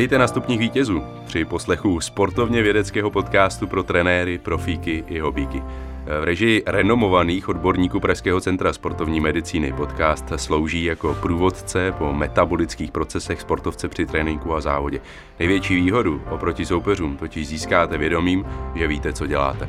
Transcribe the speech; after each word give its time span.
Vítejte 0.00 0.18
na 0.18 0.28
stupních 0.28 0.58
vítězů 0.58 1.02
při 1.26 1.44
poslechu 1.44 2.00
sportovně 2.00 2.62
vědeckého 2.62 3.10
podcastu 3.10 3.66
pro 3.66 3.82
trenéry, 3.82 4.38
profíky 4.38 5.04
i 5.08 5.18
hobíky. 5.18 5.62
V 6.20 6.24
režii 6.24 6.62
renomovaných 6.66 7.48
odborníků 7.48 8.00
Pražského 8.00 8.40
centra 8.40 8.72
sportovní 8.72 9.20
medicíny 9.20 9.72
podcast 9.72 10.24
slouží 10.36 10.84
jako 10.84 11.14
průvodce 11.14 11.94
po 11.98 12.12
metabolických 12.12 12.90
procesech 12.90 13.40
sportovce 13.40 13.88
při 13.88 14.06
tréninku 14.06 14.54
a 14.54 14.60
závodě. 14.60 15.00
Největší 15.38 15.74
výhodu 15.74 16.22
oproti 16.30 16.66
soupeřům 16.66 17.16
totiž 17.16 17.48
získáte 17.48 17.98
vědomím, 17.98 18.44
že 18.74 18.86
víte, 18.86 19.12
co 19.12 19.26
děláte. 19.26 19.68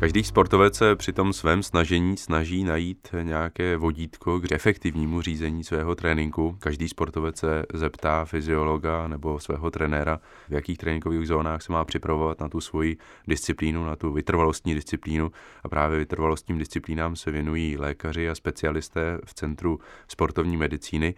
Každý 0.00 0.24
sportovec 0.24 0.74
se 0.76 0.96
při 0.96 1.12
tom 1.12 1.32
svém 1.32 1.62
snažení 1.62 2.16
snaží 2.16 2.64
najít 2.64 3.08
nějaké 3.22 3.76
vodítko 3.76 4.40
k 4.40 4.52
efektivnímu 4.52 5.22
řízení 5.22 5.64
svého 5.64 5.94
tréninku. 5.94 6.56
Každý 6.58 6.88
sportovec 6.88 7.36
se 7.36 7.62
zeptá 7.74 8.24
fyziologa 8.24 9.08
nebo 9.08 9.40
svého 9.40 9.70
trenéra, 9.70 10.20
v 10.48 10.52
jakých 10.52 10.78
tréninkových 10.78 11.28
zónách 11.28 11.62
se 11.62 11.72
má 11.72 11.84
připravovat 11.84 12.40
na 12.40 12.48
tu 12.48 12.60
svoji 12.60 12.96
disciplínu, 13.28 13.84
na 13.84 13.96
tu 13.96 14.12
vytrvalostní 14.12 14.74
disciplínu. 14.74 15.32
A 15.64 15.68
právě 15.68 15.98
vytrvalostním 15.98 16.58
disciplínám 16.58 17.16
se 17.16 17.30
věnují 17.30 17.76
lékaři 17.78 18.28
a 18.28 18.34
specialisté 18.34 19.18
v 19.24 19.34
Centru 19.34 19.80
sportovní 20.08 20.56
medicíny 20.56 21.14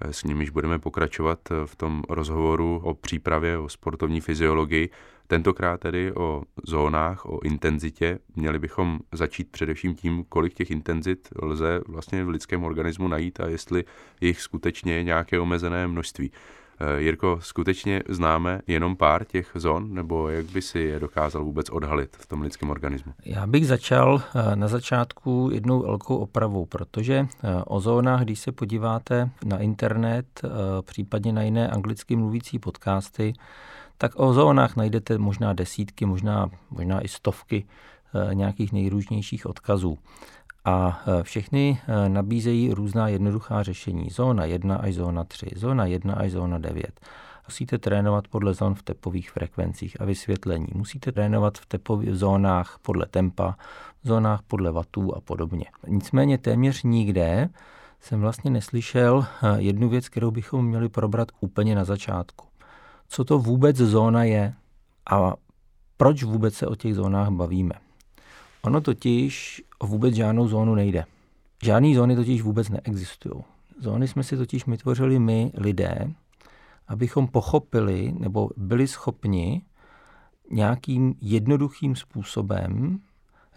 s 0.00 0.24
nimiž 0.24 0.50
budeme 0.50 0.78
pokračovat 0.78 1.38
v 1.66 1.76
tom 1.76 2.02
rozhovoru 2.08 2.80
o 2.84 2.94
přípravě, 2.94 3.58
o 3.58 3.68
sportovní 3.68 4.20
fyziologii. 4.20 4.90
Tentokrát 5.26 5.80
tedy 5.80 6.12
o 6.14 6.42
zónách, 6.66 7.26
o 7.26 7.40
intenzitě. 7.42 8.18
Měli 8.36 8.58
bychom 8.58 8.98
začít 9.12 9.50
především 9.50 9.94
tím, 9.94 10.24
kolik 10.28 10.54
těch 10.54 10.70
intenzit 10.70 11.28
lze 11.42 11.80
vlastně 11.88 12.24
v 12.24 12.28
lidském 12.28 12.64
organismu 12.64 13.08
najít 13.08 13.40
a 13.40 13.48
jestli 13.48 13.84
jich 14.20 14.40
skutečně 14.40 14.92
je 14.92 15.02
nějaké 15.02 15.40
omezené 15.40 15.86
množství. 15.86 16.30
Eh, 16.80 17.00
Jirko, 17.00 17.38
skutečně 17.42 18.02
známe 18.08 18.60
jenom 18.66 18.96
pár 18.96 19.24
těch 19.24 19.50
zón, 19.54 19.94
nebo 19.94 20.28
jak 20.28 20.46
by 20.46 20.62
si 20.62 20.78
je 20.78 21.00
dokázal 21.00 21.44
vůbec 21.44 21.70
odhalit 21.70 22.16
v 22.16 22.26
tom 22.26 22.42
lidském 22.42 22.70
organismu? 22.70 23.12
Já 23.24 23.46
bych 23.46 23.66
začal 23.66 24.22
eh, 24.34 24.56
na 24.56 24.68
začátku 24.68 25.50
jednou 25.52 25.82
velkou 25.82 26.16
opravou, 26.16 26.66
protože 26.66 27.14
eh, 27.14 27.62
o 27.66 27.80
zónách, 27.80 28.22
když 28.22 28.38
se 28.38 28.52
podíváte 28.52 29.30
na 29.44 29.58
internet, 29.58 30.40
případně 30.82 31.32
na 31.32 31.42
jiné 31.42 31.68
anglicky 31.68 32.16
mluvící 32.16 32.58
podcasty, 32.58 33.32
tak 33.98 34.12
o 34.16 34.32
zónách 34.32 34.76
najdete 34.76 35.18
možná 35.18 35.52
desítky, 35.52 36.06
možná, 36.06 36.50
možná 36.70 37.00
i 37.00 37.08
stovky 37.08 37.66
nějakých 38.32 38.72
nejrůznějších 38.72 39.46
odkazů 39.46 39.98
a 40.66 41.02
e, 41.06 41.22
všechny 41.22 41.80
e, 41.88 42.08
nabízejí 42.08 42.72
různá 42.72 43.08
jednoduchá 43.08 43.62
řešení. 43.62 44.10
Zóna 44.10 44.44
1 44.44 44.76
až 44.76 44.94
zóna 44.94 45.24
3, 45.24 45.46
zóna 45.56 45.86
1 45.86 46.14
až 46.14 46.30
zóna 46.32 46.58
9. 46.58 47.00
Musíte 47.48 47.78
trénovat 47.78 48.28
podle 48.28 48.54
zón 48.54 48.74
v 48.74 48.82
tepových 48.82 49.30
frekvencích 49.30 50.00
a 50.00 50.04
vysvětlení. 50.04 50.66
Musíte 50.74 51.12
trénovat 51.12 51.58
v 51.58 51.66
tepových 51.66 52.14
zónách 52.14 52.78
podle 52.82 53.06
tempa, 53.06 53.56
v 54.02 54.08
zónách 54.08 54.42
podle 54.46 54.72
vatů 54.72 55.16
a 55.16 55.20
podobně. 55.20 55.64
Nicméně 55.88 56.38
téměř 56.38 56.82
nikde 56.82 57.48
jsem 58.00 58.20
vlastně 58.20 58.50
neslyšel 58.50 59.26
e, 59.42 59.62
jednu 59.62 59.88
věc, 59.88 60.08
kterou 60.08 60.30
bychom 60.30 60.66
měli 60.66 60.88
probrat 60.88 61.28
úplně 61.40 61.74
na 61.74 61.84
začátku. 61.84 62.46
Co 63.08 63.24
to 63.24 63.38
vůbec 63.38 63.76
zóna 63.76 64.24
je 64.24 64.54
a 65.10 65.34
proč 65.96 66.22
vůbec 66.22 66.54
se 66.54 66.66
o 66.66 66.74
těch 66.74 66.94
zónách 66.94 67.30
bavíme? 67.30 67.74
Ono 68.62 68.80
totiž 68.80 69.62
o 69.78 69.86
vůbec 69.86 70.14
žádnou 70.14 70.48
zónu 70.48 70.74
nejde. 70.74 71.04
Žádné 71.62 71.94
zóny 71.94 72.16
totiž 72.16 72.42
vůbec 72.42 72.68
neexistují. 72.68 73.44
Zóny 73.80 74.08
jsme 74.08 74.22
si 74.22 74.36
totiž 74.36 74.66
vytvořili 74.66 75.18
my, 75.18 75.52
lidé, 75.54 76.10
abychom 76.88 77.28
pochopili 77.28 78.14
nebo 78.18 78.50
byli 78.56 78.88
schopni 78.88 79.62
nějakým 80.50 81.14
jednoduchým 81.20 81.96
způsobem 81.96 83.00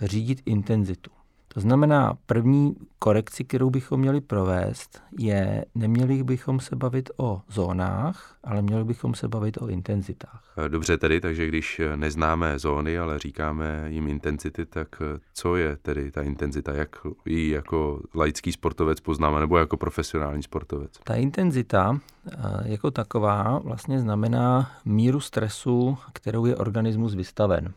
řídit 0.02 0.42
intenzitu. 0.46 1.12
To 1.54 1.60
znamená, 1.60 2.18
první 2.26 2.76
korekci, 3.00 3.44
kterou 3.44 3.70
bychom 3.70 4.00
měli 4.00 4.22
provést, 4.22 5.02
je, 5.20 5.66
neměli 5.76 6.24
bychom 6.24 6.60
se 6.60 6.76
bavit 6.76 7.10
o 7.18 7.42
zónách, 7.50 8.36
ale 8.44 8.62
měli 8.62 8.84
bychom 8.84 9.14
se 9.14 9.28
bavit 9.28 9.58
o 9.62 9.68
intenzitách. 9.68 10.44
Dobře 10.68 10.98
tedy, 10.98 11.22
takže 11.22 11.48
když 11.48 11.82
neznáme 11.96 12.60
zóny, 12.60 13.00
ale 13.00 13.20
říkáme 13.20 13.86
jim 13.88 14.08
intenzity, 14.08 14.66
tak 14.66 15.02
co 15.34 15.56
je 15.56 15.78
tedy 15.78 16.12
ta 16.12 16.22
intenzita? 16.22 16.74
Jak 16.74 16.96
ji 17.26 17.50
jako 17.50 18.02
laický 18.16 18.52
sportovec 18.52 19.00
poznáme, 19.00 19.40
nebo 19.40 19.58
jako 19.58 19.78
profesionální 19.78 20.44
sportovec? 20.44 20.92
Ta 21.04 21.16
intenzita 21.16 22.00
eh, 22.32 22.38
jako 22.64 22.92
taková 22.92 23.60
vlastně 23.64 24.00
znamená 24.00 24.72
míru 24.86 25.20
stresu, 25.20 25.98
kterou 26.14 26.46
je 26.46 26.56
organismus 26.56 27.16
vystaven. 27.16 27.74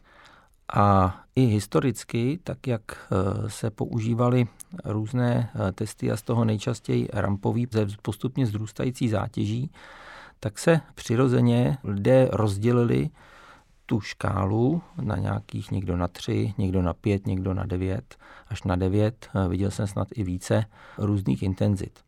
A 0.68 1.16
i 1.36 1.44
historicky, 1.44 2.38
tak 2.44 2.66
jak 2.66 2.82
eh, 2.82 3.50
se 3.50 3.70
používaly 3.70 4.46
různé 4.84 5.50
eh, 5.54 5.72
testy 5.72 6.10
a 6.10 6.16
z 6.16 6.22
toho 6.22 6.44
nejčastěji 6.44 7.08
rampový 7.12 7.68
ze 7.70 7.86
postupně 8.02 8.46
zrůstající 8.46 9.08
zátěží, 9.08 9.70
tak 10.40 10.58
se 10.58 10.80
přirozeně 10.94 11.78
lidé 11.84 12.28
rozdělili 12.32 13.10
tu 13.86 14.00
škálu 14.00 14.82
na 15.00 15.16
nějakých 15.16 15.70
někdo 15.70 15.96
na 15.96 16.08
tři, 16.08 16.54
někdo 16.58 16.82
na 16.82 16.94
pět, 16.94 17.26
někdo 17.26 17.54
na 17.54 17.66
devět, 17.66 18.16
až 18.48 18.62
na 18.62 18.76
devět. 18.76 19.28
Eh, 19.34 19.48
viděl 19.48 19.70
jsem 19.70 19.86
snad 19.86 20.08
i 20.14 20.24
více 20.24 20.64
různých 20.98 21.42
intenzit. 21.42 22.04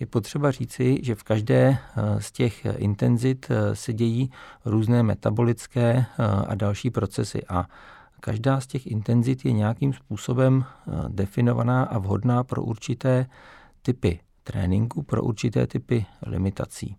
Je 0.00 0.06
potřeba 0.06 0.50
říci, 0.50 0.98
že 1.02 1.14
v 1.14 1.22
každé 1.22 1.78
z 2.18 2.32
těch 2.32 2.66
intenzit 2.76 3.48
se 3.72 3.92
dějí 3.92 4.30
různé 4.64 5.02
metabolické 5.02 6.06
a 6.48 6.54
další 6.54 6.90
procesy 6.90 7.42
a 7.48 7.66
Každá 8.24 8.60
z 8.60 8.66
těch 8.66 8.86
intenzit 8.86 9.44
je 9.44 9.52
nějakým 9.52 9.92
způsobem 9.92 10.64
eh, 10.64 10.90
definovaná 11.08 11.84
a 11.84 11.98
vhodná 11.98 12.44
pro 12.44 12.62
určité 12.62 13.26
typy 13.82 14.20
tréninku, 14.44 15.02
pro 15.02 15.22
určité 15.22 15.66
typy 15.66 16.06
limitací. 16.26 16.96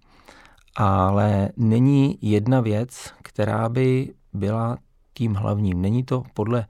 Ale 0.75 1.50
není 1.57 2.17
jedna 2.22 2.61
věc, 2.61 3.13
která 3.23 3.69
by 3.69 4.13
byla 4.34 4.78
tím 5.13 5.34
hlavním. 5.34 5.81
Není 5.81 6.03
to 6.03 6.23
podle 6.34 6.66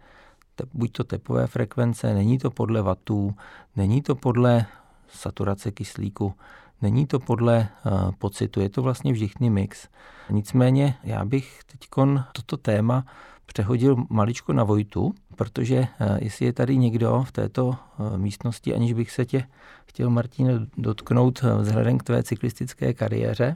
buď 0.73 0.91
to 0.91 1.03
tepové 1.03 1.47
frekvence, 1.47 2.13
není 2.13 2.37
to 2.37 2.51
podle 2.51 2.81
vatů, 2.81 3.35
není 3.75 4.01
to 4.01 4.15
podle 4.15 4.65
saturace 5.07 5.71
kyslíku, 5.71 6.33
není 6.81 7.07
to 7.07 7.19
podle 7.19 7.67
uh, 7.85 8.11
pocitu, 8.11 8.61
je 8.61 8.69
to 8.69 8.81
vlastně 8.81 9.13
vždycky 9.13 9.49
mix. 9.49 9.87
Nicméně 10.29 10.95
já 11.03 11.25
bych 11.25 11.59
teď 11.63 11.89
toto 12.33 12.57
téma 12.57 13.05
přehodil 13.45 13.95
maličko 14.09 14.53
na 14.53 14.63
Vojtu, 14.63 15.13
protože 15.35 15.75
eh, 15.75 16.17
jestli 16.21 16.45
je 16.45 16.53
tady 16.53 16.77
někdo 16.77 17.23
v 17.27 17.31
této 17.31 17.75
eh, 17.75 18.17
místnosti, 18.17 18.75
aniž 18.75 18.93
bych 18.93 19.11
se 19.11 19.25
tě 19.25 19.43
chtěl, 19.85 20.09
Martin, 20.09 20.67
dotknout 20.77 21.39
eh, 21.43 21.61
vzhledem 21.61 21.97
k 21.97 22.03
tvé 22.03 22.23
cyklistické 22.23 22.93
kariéře, 22.93 23.55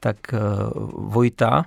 tak 0.00 0.16
Vojta 0.94 1.64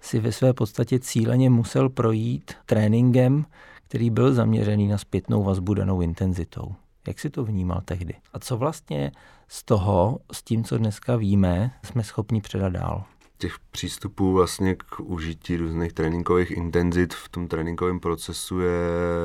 si 0.00 0.20
ve 0.20 0.32
své 0.32 0.52
podstatě 0.52 0.98
cíleně 0.98 1.50
musel 1.50 1.88
projít 1.88 2.52
tréninkem, 2.66 3.44
který 3.88 4.10
byl 4.10 4.34
zaměřený 4.34 4.88
na 4.88 4.98
zpětnou 4.98 5.42
vazbu 5.42 5.74
danou 5.74 6.00
intenzitou. 6.00 6.74
Jak 7.06 7.18
si 7.18 7.30
to 7.30 7.44
vnímal 7.44 7.82
tehdy? 7.84 8.14
A 8.32 8.38
co 8.38 8.56
vlastně 8.56 9.12
z 9.48 9.64
toho, 9.64 10.18
s 10.32 10.42
tím, 10.42 10.64
co 10.64 10.78
dneska 10.78 11.16
víme, 11.16 11.70
jsme 11.84 12.04
schopni 12.04 12.40
předat 12.40 12.72
dál? 12.72 13.04
těch 13.42 13.58
přístupů 13.70 14.32
vlastně 14.32 14.74
k 14.74 15.00
užití 15.00 15.56
různých 15.56 15.92
tréninkových 15.92 16.50
intenzit 16.50 17.14
v 17.14 17.28
tom 17.28 17.48
tréninkovém 17.48 18.00
procesu 18.00 18.60
je 18.60 18.80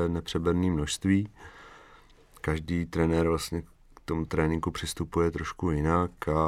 nepřeberné 0.08 0.70
množství. 0.70 1.28
Každý 2.40 2.86
trenér 2.86 3.28
vlastně 3.28 3.62
k 3.94 4.00
tomu 4.04 4.26
tréninku 4.26 4.70
přistupuje 4.70 5.30
trošku 5.30 5.70
jinak 5.70 6.28
a 6.28 6.42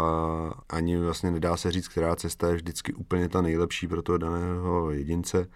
ani 0.69 0.97
vlastně 0.97 1.31
nedá 1.31 1.57
se 1.57 1.73
říct, 1.73 1.89
která 1.89 2.17
cesta 2.17 2.49
je 2.49 2.55
vždycky 2.55 2.93
úplně 2.93 3.29
ta 3.29 3.43
nejlepší 3.43 3.87
pro 3.89 4.03
toho 4.03 4.19
daného 4.19 4.91
jedince, 4.91 5.47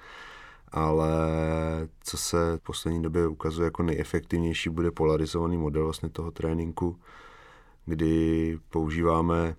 ale 0.75 1.09
co 2.01 2.17
se 2.17 2.57
v 2.57 2.61
poslední 2.61 3.03
době 3.03 3.27
ukazuje 3.27 3.65
jako 3.65 3.83
nejefektivnější, 3.83 4.71
bude 4.71 4.91
polarizovaný 4.91 5.57
model 5.57 5.85
vlastně 5.85 6.09
toho 6.09 6.31
tréninku, 6.31 7.01
kdy 7.87 8.59
používáme 8.71 9.57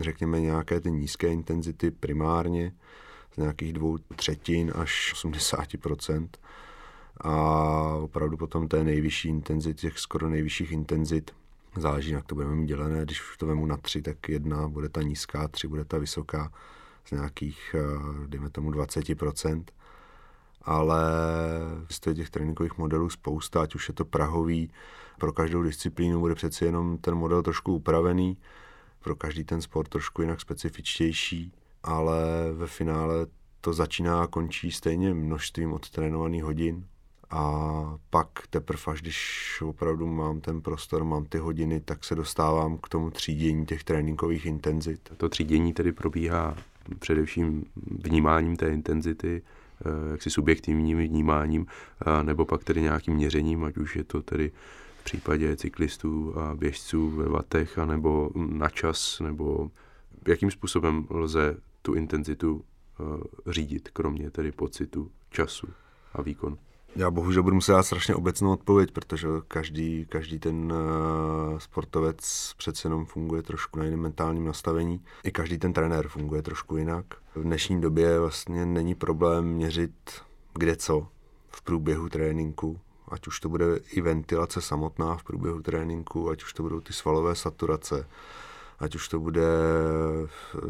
řekněme, 0.00 0.40
nějaké 0.40 0.80
ty 0.80 0.90
nízké 0.90 1.28
intenzity 1.28 1.90
primárně, 1.90 2.72
z 3.34 3.36
nějakých 3.36 3.72
dvou 3.72 3.98
třetin 4.16 4.72
až 4.74 5.14
80% 5.16 6.28
a 7.20 7.34
opravdu 7.94 8.36
potom 8.36 8.68
té 8.68 8.84
nejvyšší 8.84 9.28
intenzit, 9.28 9.80
těch 9.80 9.98
skoro 9.98 10.28
nejvyšších 10.28 10.72
intenzit, 10.72 11.30
záleží, 11.76 12.10
jak 12.10 12.26
to 12.26 12.34
budeme 12.34 12.54
mít 12.54 12.66
dělené, 12.66 13.04
když 13.04 13.22
to 13.38 13.46
vemu 13.46 13.66
na 13.66 13.76
tři, 13.76 14.02
tak 14.02 14.28
jedna 14.28 14.68
bude 14.68 14.88
ta 14.88 15.02
nízká, 15.02 15.48
tři 15.48 15.68
bude 15.68 15.84
ta 15.84 15.98
vysoká, 15.98 16.52
z 17.04 17.10
nějakých, 17.10 17.74
eh, 17.78 18.26
dejme 18.26 18.50
tomu, 18.50 18.70
20%. 18.70 19.72
Ale 20.62 21.02
z 21.90 22.00
těch 22.00 22.30
tréninkových 22.30 22.78
modelů 22.78 23.10
spousta, 23.10 23.62
ať 23.62 23.74
už 23.74 23.88
je 23.88 23.94
to 23.94 24.04
prahový, 24.04 24.70
pro 25.18 25.32
každou 25.32 25.62
disciplínu 25.62 26.20
bude 26.20 26.34
přeci 26.34 26.64
jenom 26.64 26.98
ten 26.98 27.14
model 27.14 27.42
trošku 27.42 27.74
upravený, 27.74 28.36
pro 29.00 29.16
každý 29.16 29.44
ten 29.44 29.62
sport 29.62 29.88
trošku 29.88 30.22
jinak 30.22 30.40
specifičtější, 30.40 31.52
ale 31.82 32.22
ve 32.52 32.66
finále 32.66 33.26
to 33.60 33.72
začíná 33.72 34.22
a 34.22 34.26
končí 34.26 34.72
stejně 34.72 35.14
množstvím 35.14 35.72
odtrénovaných 35.72 36.44
hodin. 36.44 36.86
A 37.30 37.98
pak 38.10 38.28
teprve, 38.50 38.82
až 38.86 39.02
když 39.02 39.62
opravdu 39.66 40.06
mám 40.06 40.40
ten 40.40 40.60
prostor, 40.60 41.04
mám 41.04 41.24
ty 41.24 41.38
hodiny, 41.38 41.80
tak 41.80 42.04
se 42.04 42.14
dostávám 42.14 42.78
k 42.78 42.88
tomu 42.88 43.10
třídění 43.10 43.66
těch 43.66 43.84
tréninkových 43.84 44.46
intenzit. 44.46 45.12
To 45.16 45.28
třídění 45.28 45.72
tedy 45.72 45.92
probíhá 45.92 46.56
především 46.98 47.64
vnímáním 48.04 48.56
té 48.56 48.72
intenzity, 48.72 49.42
jaksi 50.10 50.30
subjektivním 50.30 50.98
vnímáním, 50.98 51.66
nebo 52.22 52.44
pak 52.44 52.64
tedy 52.64 52.82
nějakým 52.82 53.14
měřením, 53.14 53.64
ať 53.64 53.76
už 53.76 53.96
je 53.96 54.04
to 54.04 54.22
tedy 54.22 54.52
v 55.00 55.04
případě 55.04 55.56
cyklistů 55.56 56.38
a 56.38 56.54
běžců 56.54 57.10
ve 57.10 57.28
vatech, 57.28 57.78
anebo 57.78 58.30
na 58.34 58.68
čas, 58.68 59.20
nebo 59.20 59.70
jakým 60.28 60.50
způsobem 60.50 61.06
lze 61.10 61.56
tu 61.82 61.94
intenzitu 61.94 62.64
eh, 62.64 63.52
řídit, 63.52 63.88
kromě 63.88 64.30
tedy 64.30 64.52
pocitu, 64.52 65.10
času 65.30 65.66
a 66.12 66.22
výkonu. 66.22 66.58
Já 66.96 67.10
bohužel 67.10 67.42
budu 67.42 67.54
muset 67.54 67.72
dát 67.72 67.82
strašně 67.82 68.14
obecnou 68.14 68.52
odpověď, 68.52 68.90
protože 68.90 69.28
každý, 69.48 70.06
každý 70.08 70.38
ten 70.38 70.72
uh, 70.72 71.58
sportovec 71.58 72.52
přece 72.56 72.86
jenom 72.86 73.04
funguje 73.04 73.42
trošku 73.42 73.78
na 73.78 73.84
jiném 73.84 74.00
mentálním 74.00 74.44
nastavení. 74.44 75.04
I 75.24 75.30
každý 75.30 75.58
ten 75.58 75.72
trenér 75.72 76.08
funguje 76.08 76.42
trošku 76.42 76.76
jinak. 76.76 77.04
V 77.34 77.42
dnešní 77.42 77.80
době 77.80 78.20
vlastně 78.20 78.66
není 78.66 78.94
problém 78.94 79.44
měřit 79.44 79.92
kde 80.54 80.76
co 80.76 81.06
v 81.50 81.62
průběhu 81.62 82.08
tréninku, 82.08 82.80
ať 83.08 83.26
už 83.26 83.40
to 83.40 83.48
bude 83.48 83.76
i 83.92 84.00
ventilace 84.00 84.60
samotná 84.60 85.16
v 85.16 85.24
průběhu 85.24 85.62
tréninku, 85.62 86.30
ať 86.30 86.42
už 86.42 86.52
to 86.52 86.62
budou 86.62 86.80
ty 86.80 86.92
svalové 86.92 87.34
saturace, 87.34 88.08
ať 88.78 88.94
už 88.94 89.08
to 89.08 89.20
bude, 89.20 89.48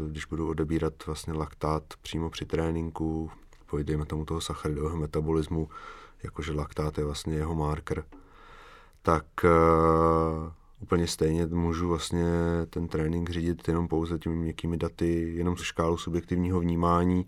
když 0.07 0.25
budu 0.25 0.49
odebírat 0.49 0.93
vlastně 1.05 1.33
laktát 1.33 1.83
přímo 2.01 2.29
při 2.29 2.45
tréninku, 2.45 3.31
pojdeme 3.65 4.05
tomu 4.05 4.25
toho 4.25 4.41
sacharidového 4.41 4.97
metabolismu, 4.97 5.69
jakože 6.23 6.53
laktát 6.53 6.97
je 6.97 7.05
vlastně 7.05 7.35
jeho 7.35 7.55
marker, 7.55 8.03
tak 9.01 9.25
uh, 9.43 10.51
úplně 10.79 11.07
stejně 11.07 11.45
můžu 11.45 11.87
vlastně 11.87 12.25
ten 12.69 12.87
trénink 12.87 13.29
řídit 13.29 13.67
jenom 13.67 13.87
pouze 13.87 14.19
těmi 14.19 14.35
měkkými 14.35 14.77
daty, 14.77 15.33
jenom 15.35 15.55
škálu 15.55 15.97
subjektivního 15.97 16.59
vnímání, 16.59 17.25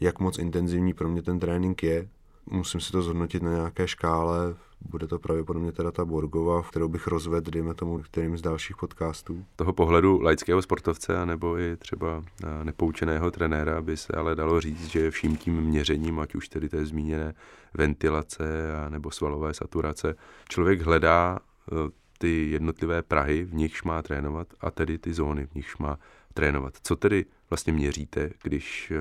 jak 0.00 0.20
moc 0.20 0.38
intenzivní 0.38 0.94
pro 0.94 1.08
mě 1.08 1.22
ten 1.22 1.38
trénink 1.38 1.82
je. 1.82 2.08
Musím 2.46 2.80
si 2.80 2.92
to 2.92 3.02
zhodnotit 3.02 3.42
na 3.42 3.50
nějaké 3.50 3.88
škále, 3.88 4.54
bude 4.80 5.06
to 5.06 5.18
pravděpodobně 5.18 5.72
teda 5.72 5.90
ta 5.90 6.04
Borgova, 6.04 6.62
kterou 6.62 6.88
bych 6.88 7.06
rozvedl, 7.06 7.50
dejme 7.50 7.74
tomu, 7.74 7.98
kterým 7.98 8.38
z 8.38 8.42
dalších 8.42 8.76
podcastů. 8.76 9.44
Toho 9.56 9.72
pohledu 9.72 10.20
laického 10.22 10.62
sportovce, 10.62 11.18
anebo 11.18 11.58
i 11.58 11.76
třeba 11.76 12.22
nepoučeného 12.62 13.30
trenéra 13.30 13.82
by 13.82 13.96
se 13.96 14.12
ale 14.12 14.34
dalo 14.34 14.60
říct, 14.60 14.86
že 14.86 15.10
vším 15.10 15.36
tím 15.36 15.60
měřením, 15.60 16.20
ať 16.20 16.34
už 16.34 16.48
tedy 16.48 16.68
té 16.68 16.86
zmíněné 16.86 17.34
ventilace 17.74 18.44
nebo 18.88 19.10
svalové 19.10 19.54
saturace, 19.54 20.14
člověk 20.48 20.80
hledá 20.80 21.38
e, 21.38 21.74
ty 22.18 22.50
jednotlivé 22.50 23.02
Prahy, 23.02 23.44
v 23.44 23.54
nichž 23.54 23.82
má 23.82 24.02
trénovat, 24.02 24.48
a 24.60 24.70
tedy 24.70 24.98
ty 24.98 25.12
zóny, 25.12 25.46
v 25.46 25.54
nichž 25.54 25.76
má 25.76 25.98
trénovat. 26.34 26.74
Co 26.82 26.96
tedy 26.96 27.24
vlastně 27.50 27.72
měříte, 27.72 28.30
když 28.42 28.90
eh, 28.90 28.96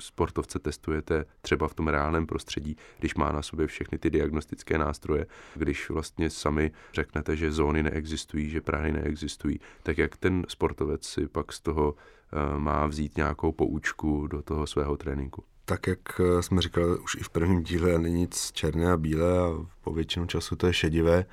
sportovce 0.00 0.58
testujete 0.58 1.24
třeba 1.40 1.68
v 1.68 1.74
tom 1.74 1.88
reálném 1.88 2.26
prostředí, 2.26 2.76
když 2.98 3.14
má 3.14 3.32
na 3.32 3.42
sobě 3.42 3.66
všechny 3.66 3.98
ty 3.98 4.10
diagnostické 4.10 4.78
nástroje, 4.78 5.26
když 5.54 5.90
vlastně 5.90 6.30
sami 6.30 6.70
řeknete, 6.92 7.36
že 7.36 7.52
zóny 7.52 7.82
neexistují, 7.82 8.50
že 8.50 8.60
Prahy 8.60 8.92
neexistují, 8.92 9.60
tak 9.82 9.98
jak 9.98 10.16
ten 10.16 10.44
sportovec 10.48 11.06
si 11.06 11.28
pak 11.28 11.52
z 11.52 11.60
toho 11.60 11.94
eh, 11.94 12.58
má 12.58 12.86
vzít 12.86 13.16
nějakou 13.16 13.52
poučku 13.52 14.26
do 14.26 14.42
toho 14.42 14.66
svého 14.66 14.96
tréninku? 14.96 15.44
Tak 15.64 15.86
jak 15.86 16.20
eh, 16.20 16.42
jsme 16.42 16.62
říkali 16.62 16.98
už 16.98 17.14
i 17.14 17.22
v 17.22 17.30
prvním 17.30 17.62
díle, 17.62 17.98
není 17.98 18.20
nic 18.20 18.52
černé 18.52 18.92
a 18.92 18.96
bílé 18.96 19.38
a 19.38 19.66
po 19.80 19.92
většinu 19.92 20.26
času 20.26 20.56
to 20.56 20.66
je 20.66 20.72
šedivé, 20.72 21.24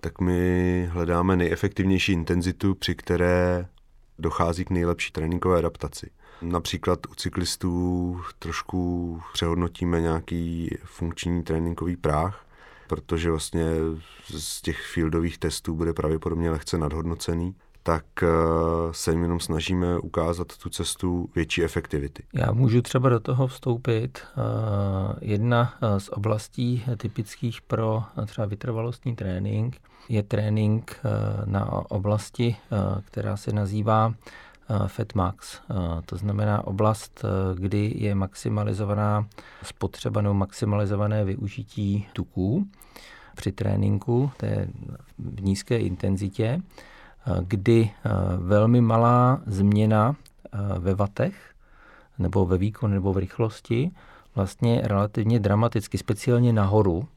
tak 0.00 0.20
my 0.20 0.88
hledáme 0.92 1.36
nejefektivnější 1.36 2.12
intenzitu, 2.12 2.74
při 2.74 2.94
které 2.94 3.68
dochází 4.22 4.64
k 4.64 4.70
nejlepší 4.70 5.12
tréninkové 5.12 5.58
adaptaci. 5.58 6.10
Například 6.42 7.06
u 7.06 7.14
cyklistů 7.14 8.20
trošku 8.38 9.20
přehodnotíme 9.32 10.00
nějaký 10.00 10.76
funkční 10.84 11.42
tréninkový 11.42 11.96
práh, 11.96 12.46
protože 12.88 13.30
vlastně 13.30 13.66
z 14.38 14.62
těch 14.62 14.80
fieldových 14.80 15.38
testů 15.38 15.74
bude 15.74 15.92
pravděpodobně 15.92 16.50
lehce 16.50 16.78
nadhodnocený 16.78 17.54
tak 17.82 18.04
eh, 18.22 18.26
se 18.90 19.10
jim 19.10 19.22
jenom 19.22 19.40
snažíme 19.40 19.98
ukázat 19.98 20.56
tu 20.62 20.70
cestu 20.70 21.30
větší 21.34 21.64
efektivity. 21.64 22.22
Já 22.34 22.52
můžu 22.52 22.82
třeba 22.82 23.08
do 23.08 23.20
toho 23.20 23.46
vstoupit. 23.46 24.18
Eh, 24.18 24.40
jedna 25.20 25.74
eh, 25.82 26.00
z 26.00 26.08
oblastí 26.08 26.84
typických 26.96 27.62
pro 27.62 28.02
třeba 28.26 28.46
vytrvalostní 28.46 29.16
trénink 29.16 29.76
je 30.08 30.22
trénink 30.22 31.00
na 31.44 31.90
oblasti, 31.90 32.56
která 33.04 33.36
se 33.36 33.52
nazývá 33.52 34.14
FatMax. 34.86 35.60
To 36.06 36.16
znamená 36.16 36.66
oblast, 36.66 37.24
kdy 37.54 37.94
je 37.96 38.14
maximalizovaná 38.14 39.26
spotřeba 39.62 40.22
nebo 40.22 40.34
maximalizované 40.34 41.24
využití 41.24 42.06
tuků 42.12 42.66
při 43.36 43.52
tréninku, 43.52 44.30
to 44.36 44.46
je 44.46 44.68
v 45.18 45.42
nízké 45.42 45.78
intenzitě 45.78 46.60
kdy 47.40 47.90
eh, 47.90 48.10
velmi 48.38 48.80
malá 48.80 49.40
změna 49.46 50.16
eh, 50.16 50.58
ve 50.78 50.94
vatech 50.94 51.34
nebo 52.18 52.46
ve 52.46 52.58
výkonu 52.58 52.94
nebo 52.94 53.12
v 53.12 53.18
rychlosti 53.18 53.90
vlastně 54.34 54.80
relativně 54.84 55.40
dramaticky, 55.40 55.98
speciálně 55.98 56.52
nahoru, 56.52 57.08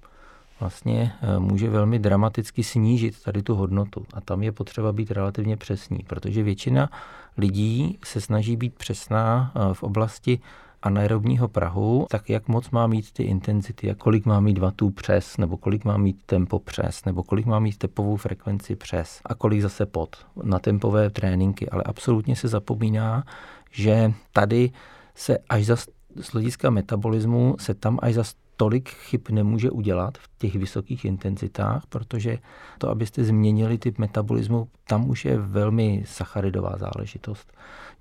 vlastně 0.60 1.14
eh, 1.22 1.40
může 1.40 1.70
velmi 1.70 2.00
dramaticky 2.00 2.64
snížit 2.64 3.24
tady 3.24 3.44
tu 3.44 3.56
hodnotu. 3.56 4.06
A 4.14 4.22
tam 4.22 4.44
je 4.44 4.52
potřeba 4.52 4.92
být 4.92 5.12
relativně 5.12 5.58
přesný, 5.58 6.00
protože 6.08 6.44
většina 6.44 6.90
lidí 7.38 8.00
se 8.06 8.22
snaží 8.22 8.56
být 8.58 8.76
přesná 8.76 9.52
v 9.74 9.84
oblasti 9.84 10.40
anaerobního 10.86 11.48
prahu, 11.48 12.08
tak 12.10 12.30
jak 12.30 12.48
moc 12.48 12.70
má 12.70 12.88
mít 12.88 13.12
ty 13.12 13.24
intenzity, 13.24 13.88
jak 13.88 13.98
kolik 13.98 14.26
má 14.26 14.40
mít 14.40 14.58
vatů 14.58 14.90
přes, 14.90 15.38
nebo 15.38 15.58
kolik 15.58 15.86
má 15.86 15.98
mít 15.98 16.18
tempo 16.26 16.60
přes, 16.60 17.06
nebo 17.06 17.24
kolik 17.24 17.46
má 17.46 17.60
mít 17.60 17.78
tepovou 17.78 18.16
frekvenci 18.16 18.76
přes 18.76 19.22
a 19.26 19.36
kolik 19.36 19.62
zase 19.62 19.86
pod 19.86 20.16
na 20.44 20.60
tempové 20.60 21.10
tréninky. 21.10 21.70
Ale 21.70 21.84
absolutně 21.84 22.36
se 22.36 22.48
zapomíná, 22.48 23.24
že 23.72 24.14
tady 24.34 24.72
se 25.16 25.38
až 25.50 25.66
za 25.66 25.76
z 26.22 26.32
hlediska 26.32 26.70
metabolismu 26.70 27.56
se 27.60 27.74
tam 27.74 28.00
až 28.02 28.14
za 28.14 28.24
tolik 28.58 28.90
chyb 28.90 29.22
nemůže 29.32 29.72
udělat 29.72 30.18
v 30.18 30.30
těch 30.38 30.56
vysokých 30.56 31.06
intenzitách, 31.06 31.86
protože 31.90 32.38
to, 32.78 32.90
abyste 32.90 33.24
změnili 33.24 33.78
typ 33.78 33.98
metabolismu, 33.98 34.68
tam 34.88 35.10
už 35.10 35.26
je 35.26 35.38
velmi 35.38 36.04
sacharidová 36.06 36.78
záležitost. 36.78 37.54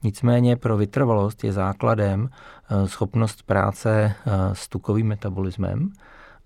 Nicméně 0.03 0.57
pro 0.57 0.77
vytrvalost 0.77 1.45
je 1.45 1.53
základem 1.53 2.29
eh, 2.29 2.89
schopnost 2.89 3.43
práce 3.43 4.15
eh, 4.27 4.31
s 4.53 4.69
tukovým 4.69 5.07
metabolismem 5.07 5.91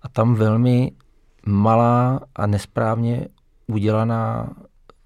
a 0.01 0.09
tam 0.09 0.35
velmi 0.35 0.91
malá 1.45 2.19
a 2.35 2.47
nesprávně 2.47 3.27
udělaná 3.67 4.49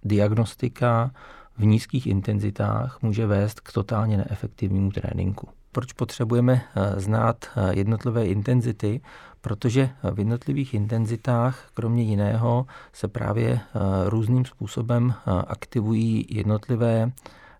diagnostika 0.03 1.11
v 1.57 1.65
nízkých 1.65 2.07
intenzitách 2.07 3.01
může 3.01 3.25
vést 3.25 3.59
k 3.59 3.71
totálně 3.71 4.17
neefektivnímu 4.17 4.91
tréninku. 4.91 5.49
Proč 5.73 5.93
potřebujeme 5.93 6.61
eh, 6.75 6.99
znát 6.99 7.45
jednotlivé 7.71 8.25
intenzity? 8.25 9.01
Protože 9.41 9.89
v 10.13 10.19
jednotlivých 10.19 10.73
intenzitách, 10.73 11.67
kromě 11.73 12.03
jiného, 12.03 12.65
se 12.93 13.07
právě 13.07 13.59
různým 14.05 14.45
způsobem 14.45 15.13
aktivují 15.47 16.25
jednotlivé 16.29 17.11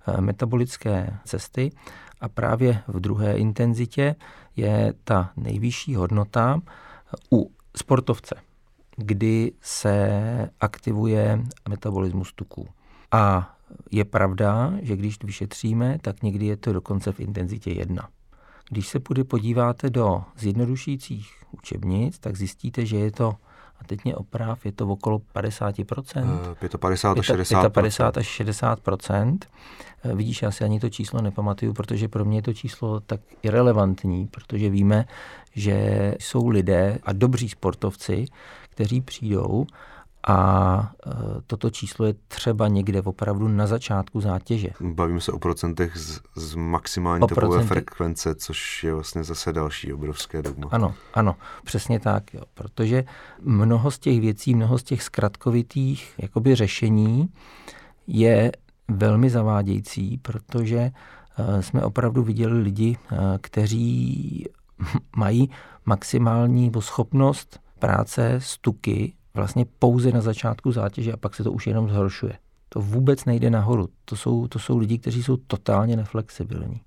Eh, 0.07 0.21
metabolické 0.21 1.17
cesty 1.25 1.71
a 2.21 2.29
právě 2.29 2.83
v 2.87 2.99
druhé 2.99 3.37
intenzitě 3.37 4.15
je 4.55 4.93
ta 5.03 5.31
nejvyšší 5.37 5.95
hodnota 5.95 6.61
u 7.31 7.51
sportovce, 7.77 8.35
kdy 8.97 9.51
se 9.61 10.49
aktivuje 10.59 11.39
metabolismus 11.69 12.33
tuků. 12.33 12.67
A 13.11 13.55
je 13.91 14.05
pravda, 14.05 14.73
že 14.81 14.95
když 14.95 15.23
vyšetříme, 15.23 15.97
tak 16.01 16.23
někdy 16.23 16.45
je 16.45 16.57
to 16.57 16.73
dokonce 16.73 17.11
v 17.11 17.19
intenzitě 17.19 17.71
1. 17.71 18.09
Když 18.69 18.87
se 18.87 18.99
půjde 18.99 19.23
podíváte 19.23 19.89
do 19.89 20.23
zjednodušujících 20.37 21.33
učebnic, 21.51 22.19
tak 22.19 22.35
zjistíte, 22.35 22.85
že 22.85 22.97
je 22.97 23.11
to 23.11 23.35
a 23.79 23.83
teď 23.83 24.03
mě 24.03 24.15
oprav, 24.15 24.65
je 24.65 24.71
to 24.71 24.87
okolo 24.87 25.21
50%. 25.35 26.55
55 26.77 27.19
až 27.19 27.29
60%. 27.29 27.69
50 27.69 28.17
až 28.17 28.41
60%. 28.41 29.37
Eh, 30.03 30.15
vidíš, 30.15 30.41
já 30.41 30.51
si 30.51 30.63
ani 30.63 30.79
to 30.79 30.89
číslo 30.89 31.21
nepamatuju, 31.21 31.73
protože 31.73 32.07
pro 32.07 32.25
mě 32.25 32.37
je 32.37 32.41
to 32.41 32.53
číslo 32.53 32.99
tak 32.99 33.19
irrelevantní, 33.41 34.27
protože 34.27 34.69
víme, 34.69 35.05
že 35.55 36.15
jsou 36.19 36.47
lidé 36.47 36.97
a 37.03 37.13
dobří 37.13 37.49
sportovci, 37.49 38.25
kteří 38.69 39.01
přijdou 39.01 39.65
a 40.27 40.91
e, 41.07 41.11
toto 41.47 41.69
číslo 41.69 42.05
je 42.05 42.13
třeba 42.27 42.67
někde 42.67 43.01
opravdu 43.01 43.47
na 43.47 43.67
začátku 43.67 44.21
zátěže. 44.21 44.67
Bavíme 44.81 45.21
se 45.21 45.31
o 45.31 45.39
procentech 45.39 45.97
z, 45.97 46.19
z 46.35 46.55
maximální 46.55 47.23
o 47.23 47.27
topové 47.27 47.47
procenty. 47.47 47.67
frekvence, 47.67 48.35
což 48.35 48.83
je 48.83 48.93
vlastně 48.93 49.23
zase 49.23 49.53
další 49.53 49.93
obrovské 49.93 50.41
dogma. 50.41 50.67
Ano, 50.71 50.93
ano, 51.13 51.35
přesně 51.63 51.99
tak, 51.99 52.33
jo, 52.33 52.41
protože 52.53 53.03
mnoho 53.41 53.91
z 53.91 53.99
těch 53.99 54.21
věcí, 54.21 54.55
mnoho 54.55 54.77
z 54.77 54.83
těch 54.83 55.03
zkratkovitých 55.03 56.13
jakoby 56.17 56.55
řešení 56.55 57.29
je 58.07 58.51
velmi 58.87 59.29
zavádějící, 59.29 60.17
protože 60.17 60.77
e, 60.77 61.61
jsme 61.61 61.81
opravdu 61.83 62.23
viděli 62.23 62.61
lidi, 62.61 62.97
e, 63.11 63.17
kteří 63.41 64.45
mají 65.15 65.49
maximální 65.85 66.71
schopnost 66.79 67.59
práce 67.79 68.33
s 68.33 68.57
tuky 68.57 69.13
vlastně 69.33 69.65
pouze 69.79 70.11
na 70.11 70.21
začátku 70.21 70.71
zátěže 70.71 71.13
a 71.13 71.17
pak 71.17 71.35
se 71.35 71.43
to 71.43 71.51
už 71.51 71.67
jenom 71.67 71.89
zhoršuje. 71.89 72.37
To 72.69 72.81
vůbec 72.81 73.25
nejde 73.25 73.49
nahoru. 73.49 73.89
To 74.05 74.15
jsou, 74.15 74.47
to 74.47 74.59
jsou 74.59 74.77
lidi, 74.77 74.97
kteří 74.97 75.23
jsou 75.23 75.37
totálně 75.37 75.95
neflexibilní. 75.95 76.81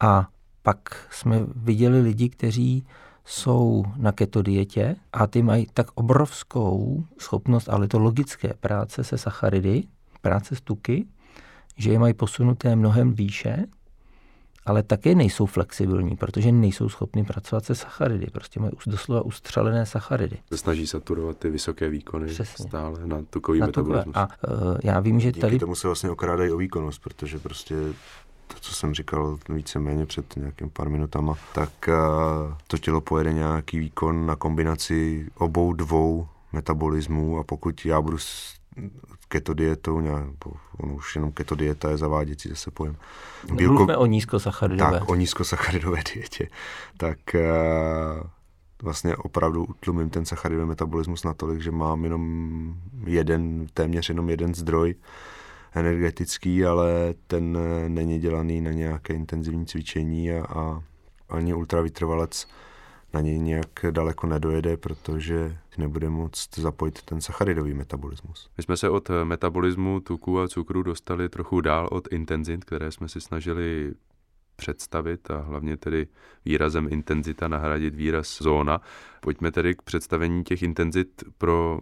A 0.00 0.28
pak 0.62 1.08
jsme 1.10 1.46
viděli 1.54 2.00
lidi, 2.00 2.28
kteří 2.28 2.86
jsou 3.24 3.84
na 3.96 4.12
keto 4.12 4.42
dietě 4.42 4.96
a 5.12 5.26
ty 5.26 5.42
mají 5.42 5.66
tak 5.74 5.86
obrovskou 5.94 7.04
schopnost, 7.18 7.68
ale 7.68 7.88
to 7.88 7.98
logické 7.98 8.54
práce 8.54 9.04
se 9.04 9.18
sacharidy, 9.18 9.84
práce 10.20 10.56
s 10.56 10.60
tuky, 10.60 11.06
že 11.76 11.90
je 11.92 11.98
mají 11.98 12.14
posunuté 12.14 12.76
mnohem 12.76 13.12
výše 13.12 13.66
ale 14.66 14.82
také 14.82 15.14
nejsou 15.14 15.46
flexibilní, 15.46 16.16
protože 16.16 16.52
nejsou 16.52 16.88
schopni 16.88 17.24
pracovat 17.24 17.64
se 17.64 17.74
sacharidy. 17.74 18.26
Prostě 18.32 18.60
mají 18.60 18.72
doslova 18.86 19.22
ustřelené 19.22 19.86
sacharidy. 19.86 20.38
Se 20.52 20.58
snaží 20.58 20.86
saturovat 20.86 21.38
ty 21.38 21.50
vysoké 21.50 21.88
výkony 21.88 22.26
Přesně. 22.26 22.68
stále 22.68 23.06
na 23.06 23.22
tukový 23.30 23.60
na 23.60 23.66
metabolismus. 23.66 24.16
A 24.16 24.28
uh, 24.28 24.76
já 24.84 25.00
vím, 25.00 25.20
že 25.20 25.28
Díky 25.28 25.40
tady... 25.40 25.58
tomu 25.58 25.74
se 25.74 25.88
vlastně 25.88 26.10
okrádají 26.10 26.50
o 26.50 26.56
výkonnost, 26.56 27.02
protože 27.02 27.38
prostě 27.38 27.74
to, 28.46 28.54
co 28.60 28.74
jsem 28.74 28.94
říkal 28.94 29.38
víceméně 29.48 30.06
před 30.06 30.36
nějakým 30.36 30.70
pár 30.70 30.88
minutama, 30.88 31.34
tak 31.54 31.70
uh, 31.88 32.54
to 32.66 32.78
tělo 32.78 33.00
pojede 33.00 33.32
nějaký 33.32 33.78
výkon 33.78 34.26
na 34.26 34.36
kombinaci 34.36 35.26
obou 35.38 35.72
dvou 35.72 36.28
metabolismů 36.52 37.38
a 37.38 37.44
pokud 37.44 37.84
já 37.86 38.00
budu 38.00 38.18
keto 39.28 39.54
dietou, 39.54 40.00
nějak, 40.00 40.26
ono 40.78 40.94
už 40.94 41.16
jenom 41.16 41.32
keto 41.32 41.54
dieta 41.54 41.90
je 41.90 41.96
zaváděcí 41.96 42.48
zase 42.48 42.70
pojem. 42.70 42.96
Bílko... 43.52 43.74
Mluvíme 43.74 43.96
o 43.96 44.06
nízkosacharidové. 44.06 44.90
Tak, 44.90 45.08
o 45.08 45.14
nízkosacharidové 45.14 45.98
dietě. 46.14 46.48
Tak 46.96 47.18
uh, 47.34 48.26
vlastně 48.82 49.16
opravdu 49.16 49.64
utlumím 49.64 50.10
ten 50.10 50.24
sacharidový 50.24 50.68
metabolismus 50.68 51.24
natolik, 51.24 51.60
že 51.60 51.70
mám 51.70 52.04
jenom 52.04 52.74
jeden, 53.06 53.66
téměř 53.74 54.08
jenom 54.08 54.30
jeden 54.30 54.54
zdroj 54.54 54.94
energetický, 55.74 56.64
ale 56.64 57.14
ten 57.26 57.58
není 57.88 58.18
dělaný 58.18 58.60
na 58.60 58.70
nějaké 58.70 59.14
intenzivní 59.14 59.66
cvičení 59.66 60.32
a, 60.32 60.46
a 60.48 60.82
ani 61.28 61.54
ultravytrvalec 61.54 62.46
na 63.16 63.20
něj 63.20 63.38
nějak 63.38 63.84
daleko 63.90 64.26
nedojede, 64.26 64.76
protože 64.76 65.58
nebude 65.78 66.10
moct 66.10 66.58
zapojit 66.58 67.02
ten 67.02 67.20
sacharidový 67.20 67.74
metabolismus. 67.74 68.50
My 68.56 68.62
jsme 68.62 68.76
se 68.76 68.88
od 68.90 69.10
metabolismu 69.24 70.00
tuku 70.00 70.40
a 70.40 70.48
cukru 70.48 70.82
dostali 70.82 71.28
trochu 71.28 71.60
dál 71.60 71.88
od 71.92 72.08
intenzit, 72.12 72.64
které 72.64 72.92
jsme 72.92 73.08
si 73.08 73.20
snažili 73.20 73.92
představit 74.56 75.30
a 75.30 75.40
hlavně 75.40 75.76
tedy 75.76 76.06
výrazem 76.44 76.88
intenzita 76.90 77.48
nahradit 77.48 77.94
výraz 77.94 78.38
zóna. 78.42 78.80
Pojďme 79.20 79.50
tedy 79.50 79.74
k 79.74 79.82
představení 79.82 80.44
těch 80.44 80.62
intenzit 80.62 81.24
pro 81.38 81.80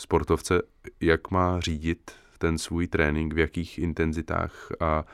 sportovce, 0.00 0.62
jak 1.00 1.30
má 1.30 1.60
řídit 1.60 2.10
ten 2.38 2.58
svůj 2.58 2.86
trénink, 2.86 3.34
v 3.34 3.38
jakých 3.38 3.78
intenzitách 3.78 4.68
a 4.80 5.04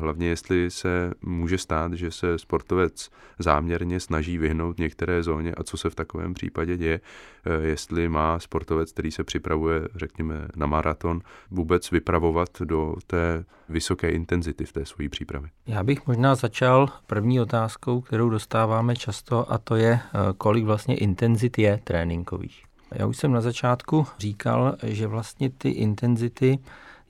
Hlavně 0.00 0.28
jestli 0.28 0.70
se 0.70 1.12
může 1.22 1.58
stát, 1.58 1.92
že 1.92 2.10
se 2.10 2.38
sportovec 2.38 3.10
záměrně 3.38 4.00
snaží 4.00 4.38
vyhnout 4.38 4.78
některé 4.78 5.22
zóně 5.22 5.54
a 5.54 5.62
co 5.62 5.76
se 5.76 5.90
v 5.90 5.94
takovém 5.94 6.34
případě 6.34 6.76
děje, 6.76 7.00
e, 7.44 7.66
jestli 7.66 8.08
má 8.08 8.38
sportovec, 8.38 8.92
který 8.92 9.10
se 9.12 9.24
připravuje, 9.24 9.88
řekněme, 9.94 10.48
na 10.56 10.66
maraton, 10.66 11.20
vůbec 11.50 11.90
vypravovat 11.90 12.48
do 12.64 12.94
té 13.06 13.44
vysoké 13.68 14.10
intenzity 14.10 14.64
v 14.64 14.72
té 14.72 14.86
své 14.86 15.08
přípravě. 15.08 15.50
Já 15.66 15.82
bych 15.82 16.06
možná 16.06 16.34
začal 16.34 16.88
první 17.06 17.40
otázkou, 17.40 18.00
kterou 18.00 18.30
dostáváme 18.30 18.96
často 18.96 19.52
a 19.52 19.58
to 19.58 19.76
je, 19.76 19.92
e, 19.92 20.00
kolik 20.38 20.64
vlastně 20.64 20.96
intenzit 20.96 21.58
je 21.58 21.80
tréninkových. 21.84 22.62
Já 22.94 23.06
už 23.06 23.16
jsem 23.16 23.32
na 23.32 23.40
začátku 23.40 24.06
říkal, 24.18 24.76
že 24.82 25.06
vlastně 25.06 25.50
ty 25.50 25.68
intenzity 25.68 26.58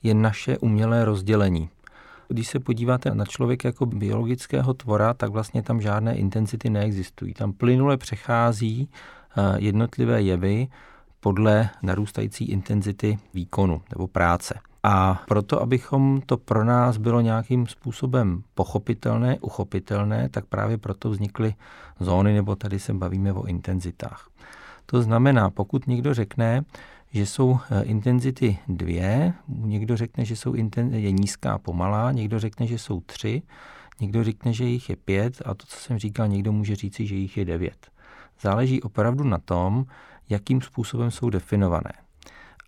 je 0.03 0.13
naše 0.13 0.57
umělé 0.57 1.05
rozdělení. 1.05 1.69
Když 2.27 2.47
se 2.47 2.59
podíváte 2.59 3.15
na 3.15 3.25
člověka 3.25 3.67
jako 3.67 3.85
biologického 3.85 4.73
tvora, 4.73 5.13
tak 5.13 5.31
vlastně 5.31 5.63
tam 5.63 5.81
žádné 5.81 6.15
intenzity 6.15 6.69
neexistují. 6.69 7.33
Tam 7.33 7.53
plynule 7.53 7.97
přechází 7.97 8.89
eh, 9.37 9.41
jednotlivé 9.57 10.21
jevy 10.21 10.67
podle 11.19 11.69
narůstající 11.81 12.45
intenzity 12.45 13.17
výkonu 13.33 13.81
nebo 13.89 14.07
práce. 14.07 14.59
A 14.83 15.23
proto, 15.27 15.61
abychom 15.61 16.21
to 16.25 16.37
pro 16.37 16.63
nás 16.63 16.97
bylo 16.97 17.21
nějakým 17.21 17.67
způsobem 17.67 18.43
pochopitelné, 18.55 19.39
uchopitelné, 19.39 20.29
tak 20.29 20.45
právě 20.45 20.77
proto 20.77 21.09
vznikly 21.09 21.53
zóny, 21.99 22.33
nebo 22.33 22.55
tady 22.55 22.79
se 22.79 22.93
bavíme 22.93 23.33
o 23.33 23.45
intenzitách. 23.45 24.29
To 24.85 25.01
znamená, 25.01 25.49
pokud 25.49 25.87
někdo 25.87 26.13
řekne, 26.13 26.63
že 27.13 27.25
jsou 27.25 27.59
eh, 27.71 27.83
intenzity 27.83 28.57
dvě, 28.67 29.33
někdo 29.47 29.97
řekne, 29.97 30.25
že 30.25 30.35
jsou 30.35 30.53
intenzity, 30.53 31.01
je 31.01 31.11
nízká 31.11 31.53
a 31.53 31.57
pomalá, 31.57 32.11
někdo 32.11 32.39
řekne, 32.39 32.67
že 32.67 32.77
jsou 32.77 33.01
tři, 33.01 33.41
někdo 33.99 34.23
řekne, 34.23 34.53
že 34.53 34.65
jich 34.65 34.89
je 34.89 34.95
pět 34.95 35.41
a 35.45 35.53
to, 35.53 35.65
co 35.65 35.77
jsem 35.77 35.97
říkal, 35.97 36.27
někdo 36.27 36.51
může 36.51 36.75
říci, 36.75 37.07
že 37.07 37.15
jich 37.15 37.37
je 37.37 37.45
devět. 37.45 37.87
Záleží 38.41 38.81
opravdu 38.81 39.23
na 39.23 39.37
tom, 39.37 39.85
jakým 40.29 40.61
způsobem 40.61 41.11
jsou 41.11 41.29
definované. 41.29 41.91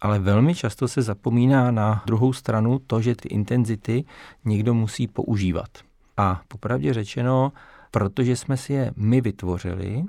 Ale 0.01 0.19
velmi 0.19 0.55
často 0.55 0.87
se 0.87 1.01
zapomíná 1.01 1.71
na 1.71 2.03
druhou 2.05 2.33
stranu 2.33 2.79
to, 2.87 3.01
že 3.01 3.15
ty 3.15 3.29
intenzity 3.29 4.05
někdo 4.45 4.73
musí 4.73 5.07
používat. 5.07 5.69
A 6.17 6.41
popravdě 6.47 6.93
řečeno, 6.93 7.51
protože 7.91 8.35
jsme 8.35 8.57
si 8.57 8.73
je 8.73 8.91
my 8.95 9.21
vytvořili 9.21 10.03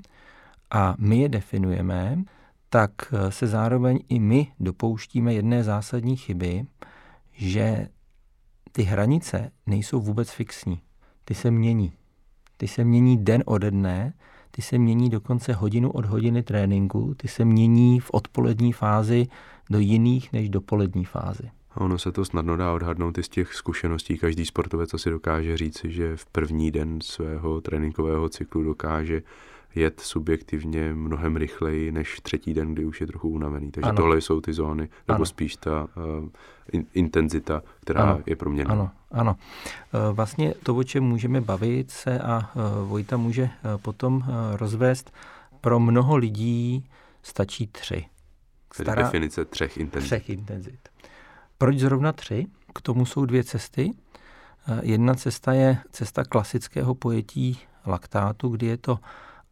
a 0.71 0.95
my 0.97 1.19
je 1.19 1.29
definujeme, 1.29 2.23
tak 2.73 2.91
eh, 3.11 3.31
se 3.31 3.47
zároveň 3.47 3.99
i 4.09 4.19
my 4.19 4.47
dopouštíme 4.59 5.33
jedné 5.33 5.63
zásadní 5.63 6.17
chyby, 6.17 6.65
že 7.31 7.87
ty 8.71 8.83
hranice 8.83 9.51
nejsou 9.67 10.01
vůbec 10.01 10.31
fixní. 10.31 10.81
Ty 11.25 11.33
se 11.33 11.51
mění. 11.51 11.93
Ty 12.57 12.67
se 12.67 12.83
mění 12.83 13.17
den 13.17 13.43
ode 13.45 13.71
dne, 13.71 14.13
ty 14.51 14.61
se 14.61 14.77
mění 14.77 15.09
dokonce 15.09 15.53
hodinu 15.53 15.91
od 15.91 16.05
hodiny 16.05 16.43
tréninku, 16.43 17.15
ty 17.17 17.27
se 17.27 17.45
mění 17.45 17.99
v 17.99 18.09
odpolední 18.13 18.73
fázi 18.73 19.27
do 19.69 19.79
jiných 19.79 20.33
než 20.33 20.49
dopolední 20.49 21.05
fázi. 21.05 21.51
A 21.71 21.81
ono 21.81 21.97
se 21.97 22.11
to 22.11 22.25
snadno 22.25 22.57
dá 22.57 22.73
odhadnout 22.73 23.17
i 23.17 23.23
z 23.23 23.29
těch 23.29 23.53
zkušeností. 23.53 24.17
Každý 24.17 24.45
sportovec 24.45 24.93
asi 24.93 25.09
dokáže 25.09 25.57
říci, 25.57 25.91
že 25.91 26.17
v 26.17 26.25
první 26.25 26.71
den 26.71 27.01
svého 27.01 27.61
tréninkového 27.61 28.29
cyklu 28.29 28.63
dokáže 28.63 29.21
jet 29.75 29.99
subjektivně 29.99 30.93
mnohem 30.93 31.35
rychleji 31.35 31.91
než 31.91 32.19
třetí 32.19 32.53
den, 32.53 32.73
kdy 32.73 32.85
už 32.85 33.01
je 33.01 33.07
trochu 33.07 33.29
unavený. 33.29 33.71
Takže 33.71 33.89
ano. 33.89 33.97
tohle 33.97 34.21
jsou 34.21 34.41
ty 34.41 34.53
zóny, 34.53 34.89
nebo 35.07 35.15
ano. 35.15 35.25
spíš 35.25 35.55
ta 35.55 35.83
uh, 35.83 36.29
in, 36.71 36.85
intenzita, 36.93 37.63
která 37.79 38.03
ano. 38.03 38.21
je 38.25 38.35
proměnná. 38.35 38.71
Ano, 38.71 38.91
ano. 39.11 39.35
Uh, 39.93 40.15
vlastně 40.15 40.53
to, 40.63 40.75
o 40.75 40.83
čem 40.83 41.03
můžeme 41.03 41.41
bavit 41.41 41.91
se 41.91 42.19
a 42.19 42.51
uh, 42.55 42.89
Vojta 42.89 43.17
může 43.17 43.49
potom 43.81 44.23
rozvést, 44.53 45.13
pro 45.61 45.79
mnoho 45.79 46.15
lidí 46.17 46.89
stačí 47.23 47.67
tři. 47.67 48.05
Stará... 48.73 49.01
definice 49.03 49.45
třech 49.45 49.77
intenzit. 49.77 50.07
Třech 50.07 50.29
intenzit. 50.29 50.89
Proč 51.57 51.79
zrovna 51.79 52.11
tři? 52.11 52.47
K 52.75 52.81
tomu 52.81 53.05
jsou 53.05 53.25
dvě 53.25 53.43
cesty. 53.43 53.91
Jedna 54.81 55.13
cesta 55.13 55.53
je 55.53 55.77
cesta 55.91 56.23
klasického 56.23 56.95
pojetí 56.95 57.59
laktátu, 57.85 58.49
kdy 58.49 58.65
je 58.65 58.77
to 58.77 58.99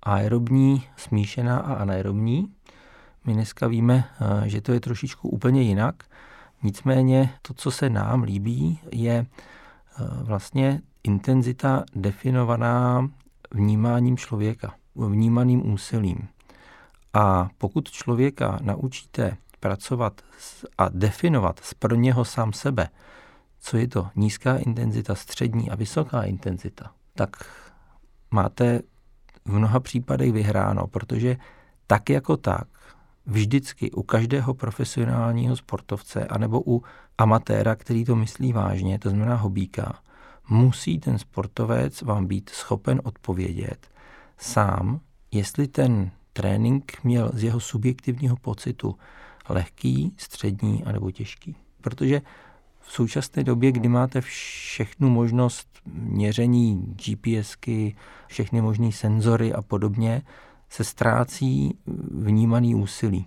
aerobní, 0.03 0.83
smíšená 0.97 1.59
a 1.59 1.73
anaerobní. 1.73 2.53
My 3.25 3.33
dneska 3.33 3.67
víme, 3.67 4.09
eh, 4.21 4.49
že 4.49 4.61
to 4.61 4.71
je 4.71 4.79
trošičku 4.79 5.29
úplně 5.29 5.61
jinak. 5.61 6.03
Nicméně 6.63 7.33
to, 7.41 7.53
co 7.53 7.71
se 7.71 7.89
nám 7.89 8.23
líbí, 8.23 8.79
je 8.91 9.25
eh, 9.25 10.03
vlastně 10.23 10.81
intenzita 11.03 11.83
definovaná 11.95 13.09
vnímáním 13.51 14.17
člověka, 14.17 14.73
vnímaným 14.95 15.73
úsilím. 15.73 16.27
A 17.13 17.49
pokud 17.57 17.91
člověka 17.91 18.59
naučíte 18.61 19.37
pracovat 19.59 20.21
a 20.77 20.89
definovat 20.89 21.61
pro 21.79 21.95
něho 21.95 22.25
sám 22.25 22.53
sebe, 22.53 22.89
co 23.59 23.77
je 23.77 23.87
to 23.87 24.07
nízká 24.15 24.57
intenzita, 24.57 25.15
střední 25.15 25.69
a 25.69 25.75
vysoká 25.75 26.23
intenzita, 26.23 26.91
tak 27.15 27.45
máte 28.31 28.81
v 29.45 29.53
mnoha 29.53 29.79
případech 29.79 30.31
vyhráno, 30.31 30.87
protože 30.87 31.37
tak 31.87 32.09
jako 32.09 32.37
tak 32.37 32.67
vždycky 33.25 33.91
u 33.91 34.03
každého 34.03 34.53
profesionálního 34.53 35.55
sportovce 35.55 36.25
anebo 36.25 36.61
u 36.65 36.83
amatéra, 37.17 37.75
který 37.75 38.05
to 38.05 38.15
myslí 38.15 38.53
vážně, 38.53 38.99
to 38.99 39.09
znamená 39.09 39.35
hobíka, 39.35 39.99
musí 40.49 40.99
ten 40.99 41.17
sportovec 41.17 42.01
vám 42.01 42.25
být 42.25 42.49
schopen 42.49 43.01
odpovědět 43.03 43.91
sám, 44.37 44.99
jestli 45.31 45.67
ten 45.67 46.11
trénink 46.33 47.03
měl 47.03 47.31
z 47.33 47.43
jeho 47.43 47.59
subjektivního 47.59 48.35
pocitu 48.35 48.95
lehký, 49.49 50.13
střední 50.17 50.83
anebo 50.83 51.11
těžký. 51.11 51.55
Protože 51.81 52.21
v 52.89 52.91
současné 52.91 53.43
době, 53.43 53.71
kdy 53.71 53.89
máte 53.89 54.21
všechnu 54.21 55.09
možnost 55.09 55.67
měření 55.93 56.95
GPSky, 57.05 57.95
všechny 58.27 58.61
možné 58.61 58.91
senzory 58.91 59.53
a 59.53 59.61
podobně, 59.61 60.21
se 60.69 60.83
ztrácí 60.83 61.77
vnímaný 62.11 62.75
úsilí. 62.75 63.25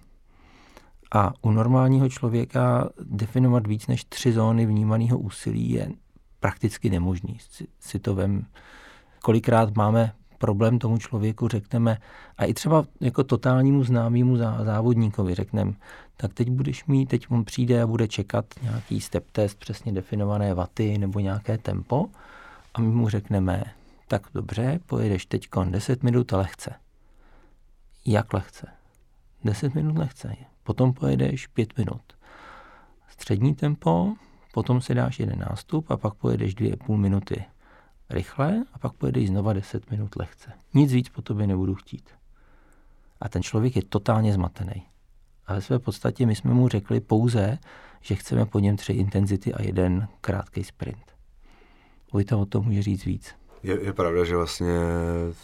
A 1.14 1.32
u 1.42 1.50
normálního 1.50 2.08
člověka 2.08 2.88
definovat 3.02 3.66
víc 3.66 3.86
než 3.86 4.04
tři 4.04 4.32
zóny 4.32 4.66
vnímaného 4.66 5.18
úsilí 5.18 5.70
je 5.70 5.92
prakticky 6.40 6.90
nemožný. 6.90 7.38
Si 7.80 7.98
to 7.98 8.14
vem, 8.14 8.46
kolikrát 9.22 9.76
máme 9.76 10.12
problém 10.42 10.78
tomu 10.78 10.98
člověku 10.98 11.48
řekneme, 11.48 11.98
a 12.38 12.44
i 12.44 12.54
třeba 12.54 12.84
jako 13.00 13.24
totálnímu 13.24 13.84
známému 13.84 14.36
závodníkovi 14.36 15.34
řekneme, 15.34 15.72
tak 16.16 16.34
teď 16.34 16.50
budeš 16.50 16.84
mít, 16.84 17.06
teď 17.06 17.30
on 17.30 17.44
přijde 17.44 17.82
a 17.82 17.86
bude 17.86 18.08
čekat 18.08 18.44
nějaký 18.62 19.00
step 19.00 19.24
test, 19.32 19.58
přesně 19.58 19.92
definované 19.92 20.54
vaty 20.54 20.98
nebo 20.98 21.20
nějaké 21.20 21.58
tempo 21.58 22.06
a 22.74 22.80
my 22.80 22.86
mu 22.86 23.08
řekneme, 23.08 23.64
tak 24.08 24.26
dobře, 24.34 24.80
pojedeš 24.86 25.26
teď 25.26 25.48
10 25.64 26.02
minut 26.02 26.32
lehce. 26.32 26.74
Jak 28.06 28.32
lehce? 28.32 28.66
10 29.44 29.74
minut 29.74 29.98
lehce. 29.98 30.36
Potom 30.62 30.92
pojedeš 30.92 31.46
5 31.46 31.78
minut. 31.78 32.02
Střední 33.08 33.54
tempo, 33.54 34.14
potom 34.52 34.80
si 34.80 34.94
dáš 34.94 35.20
jeden 35.20 35.38
nástup 35.50 35.90
a 35.90 35.96
pak 35.96 36.14
pojedeš 36.14 36.56
2,5 36.56 36.96
minuty 36.96 37.44
rychle 38.12 38.64
a 38.72 38.78
pak 38.78 38.92
pojedeš 38.92 39.28
znova 39.28 39.52
10 39.52 39.90
minut 39.90 40.16
lehce. 40.16 40.52
Nic 40.74 40.92
víc 40.92 41.08
po 41.08 41.22
tobě 41.22 41.46
nebudu 41.46 41.74
chtít. 41.74 42.10
A 43.20 43.28
ten 43.28 43.42
člověk 43.42 43.76
je 43.76 43.82
totálně 43.82 44.32
zmatený. 44.32 44.82
A 45.46 45.54
ve 45.54 45.60
své 45.60 45.78
podstatě 45.78 46.26
my 46.26 46.34
jsme 46.34 46.54
mu 46.54 46.68
řekli 46.68 47.00
pouze, 47.00 47.58
že 48.00 48.14
chceme 48.14 48.46
po 48.46 48.58
něm 48.58 48.76
tři 48.76 48.92
intenzity 48.92 49.54
a 49.54 49.62
jeden 49.62 50.08
krátký 50.20 50.64
sprint. 50.64 51.12
Vojta 52.12 52.36
o 52.36 52.46
tom 52.46 52.64
může 52.64 52.82
říct 52.82 53.04
víc. 53.04 53.34
Je, 53.62 53.84
je 53.84 53.92
pravda, 53.92 54.24
že 54.24 54.36
vlastně 54.36 54.78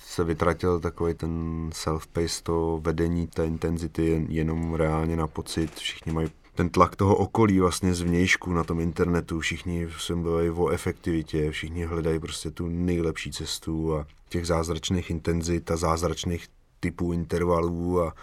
se 0.02 0.24
vytratil 0.24 0.80
takový 0.80 1.14
ten 1.14 1.30
self-pace, 1.72 2.42
to 2.42 2.80
vedení 2.82 3.26
té 3.26 3.46
intenzity 3.46 4.26
jenom 4.28 4.74
reálně 4.74 5.16
na 5.16 5.26
pocit. 5.26 5.74
Všichni 5.74 6.12
mají 6.12 6.30
ten 6.58 6.70
tlak 6.70 6.96
toho 6.96 7.16
okolí 7.16 7.60
vlastně 7.60 7.94
z 7.94 8.00
vnějšku 8.00 8.52
na 8.52 8.64
tom 8.64 8.80
internetu, 8.80 9.40
všichni 9.40 9.88
se 9.98 10.14
mluví 10.14 10.50
o 10.50 10.68
efektivitě, 10.68 11.50
všichni 11.50 11.84
hledají 11.84 12.18
prostě 12.20 12.50
tu 12.50 12.68
nejlepší 12.68 13.32
cestu 13.32 13.96
a 13.96 14.06
těch 14.28 14.46
zázračných 14.46 15.10
intenzit 15.10 15.70
a 15.70 15.76
zázračných 15.76 16.48
typů 16.80 17.12
intervalů 17.12 18.02
a 18.02 18.14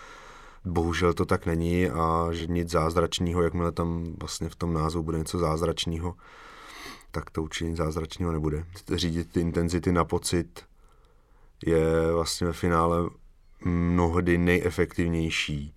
bohužel 0.66 1.14
to 1.14 1.26
tak 1.26 1.46
není 1.46 1.90
a 1.90 2.28
že 2.32 2.48
nic 2.48 2.70
zázračného, 2.70 3.42
jakmile 3.42 3.72
tam 3.72 4.06
vlastně 4.20 4.50
v 4.50 4.56
tom 4.56 4.74
názvu 4.74 5.04
bude 5.04 5.18
něco 5.18 5.40
zázračného, 5.40 6.16
tak 7.12 7.30
to 7.30 7.44
určitě 7.44 7.70
nic 7.70 7.78
zázračného 7.78 8.32
nebude. 8.32 8.66
Řídit 8.96 9.32
ty 9.32 9.42
intenzity 9.42 9.92
na 9.92 10.06
pocit 10.06 10.64
je 11.66 12.14
vlastně 12.14 12.48
ve 12.48 12.54
finále 12.54 13.10
mnohdy 13.66 14.38
nejefektivnější 14.38 15.76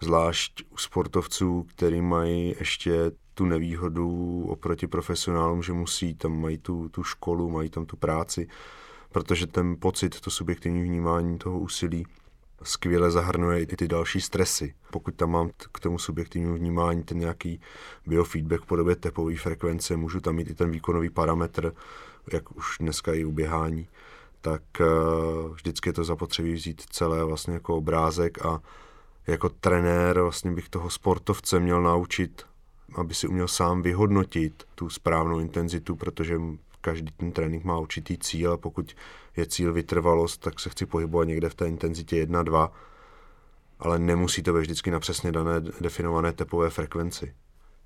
zvlášť 0.00 0.62
u 0.70 0.76
sportovců, 0.76 1.62
který 1.62 2.00
mají 2.00 2.54
ještě 2.58 3.12
tu 3.34 3.44
nevýhodu 3.44 4.46
oproti 4.48 4.86
profesionálům, 4.86 5.62
že 5.62 5.72
musí, 5.72 6.14
tam 6.14 6.40
mají 6.40 6.58
tu, 6.58 6.88
tu 6.88 7.04
školu, 7.04 7.50
mají 7.50 7.70
tam 7.70 7.86
tu 7.86 7.96
práci, 7.96 8.48
protože 9.12 9.46
ten 9.46 9.76
pocit, 9.78 10.20
to 10.20 10.30
subjektivní 10.30 10.82
vnímání 10.82 11.38
toho 11.38 11.58
úsilí 11.58 12.06
skvěle 12.62 13.10
zahrnuje 13.10 13.62
i 13.62 13.66
ty 13.66 13.88
další 13.88 14.20
stresy. 14.20 14.74
Pokud 14.90 15.14
tam 15.14 15.30
mám 15.30 15.50
k 15.72 15.80
tomu 15.80 15.98
subjektivnímu 15.98 16.54
vnímání 16.54 17.02
ten 17.02 17.18
nějaký 17.18 17.60
biofeedback 18.06 18.62
v 18.62 18.66
podobě 18.66 18.96
tepové 18.96 19.36
frekvence, 19.36 19.96
můžu 19.96 20.20
tam 20.20 20.34
mít 20.34 20.50
i 20.50 20.54
ten 20.54 20.70
výkonový 20.70 21.10
parametr, 21.10 21.74
jak 22.32 22.56
už 22.56 22.76
dneska 22.80 23.12
i 23.12 23.24
uběhání, 23.24 23.88
tak 24.40 24.62
eh, 24.80 24.84
vždycky 25.52 25.88
je 25.88 25.92
to 25.92 26.04
zapotřebí 26.04 26.52
vzít 26.52 26.82
celé 26.90 27.24
vlastně 27.24 27.54
jako 27.54 27.76
obrázek 27.76 28.44
a 28.44 28.60
jako 29.30 29.48
trenér 29.48 30.20
vlastně 30.20 30.50
bych 30.52 30.68
toho 30.68 30.90
sportovce 30.90 31.60
měl 31.60 31.82
naučit, 31.82 32.42
aby 32.94 33.14
si 33.14 33.26
uměl 33.26 33.48
sám 33.48 33.82
vyhodnotit 33.82 34.64
tu 34.74 34.90
správnou 34.90 35.40
intenzitu, 35.40 35.96
protože 35.96 36.40
každý 36.80 37.12
ten 37.16 37.32
trénink 37.32 37.64
má 37.64 37.78
určitý 37.78 38.18
cíl 38.18 38.52
a 38.52 38.56
pokud 38.56 38.94
je 39.36 39.46
cíl 39.46 39.72
vytrvalost, 39.72 40.40
tak 40.40 40.60
se 40.60 40.70
chci 40.70 40.86
pohybovat 40.86 41.24
někde 41.24 41.48
v 41.48 41.54
té 41.54 41.68
intenzitě 41.68 42.16
1, 42.16 42.42
2, 42.42 42.72
ale 43.78 43.98
nemusí 43.98 44.42
to 44.42 44.52
být 44.52 44.60
vždycky 44.60 44.90
na 44.90 45.00
přesně 45.00 45.32
dané 45.32 45.60
definované 45.80 46.32
tepové 46.32 46.70
frekvenci. 46.70 47.34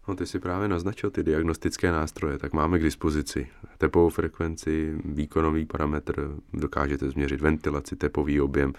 No, 0.09 0.17
ty 0.17 0.27
si 0.27 0.39
právě 0.39 0.69
naznačil 0.69 1.11
ty 1.11 1.23
diagnostické 1.23 1.93
nástroje, 1.93 2.39
tak 2.39 2.53
máme 2.53 2.79
k 2.79 2.83
dispozici 2.83 3.49
tepovou 3.79 4.09
frekvenci, 4.09 4.95
výkonový 5.05 5.67
parametr, 5.67 6.31
dokážete 6.53 7.11
změřit 7.11 7.41
ventilaci, 7.41 7.97
tepový 7.97 8.41
objem, 8.41 8.73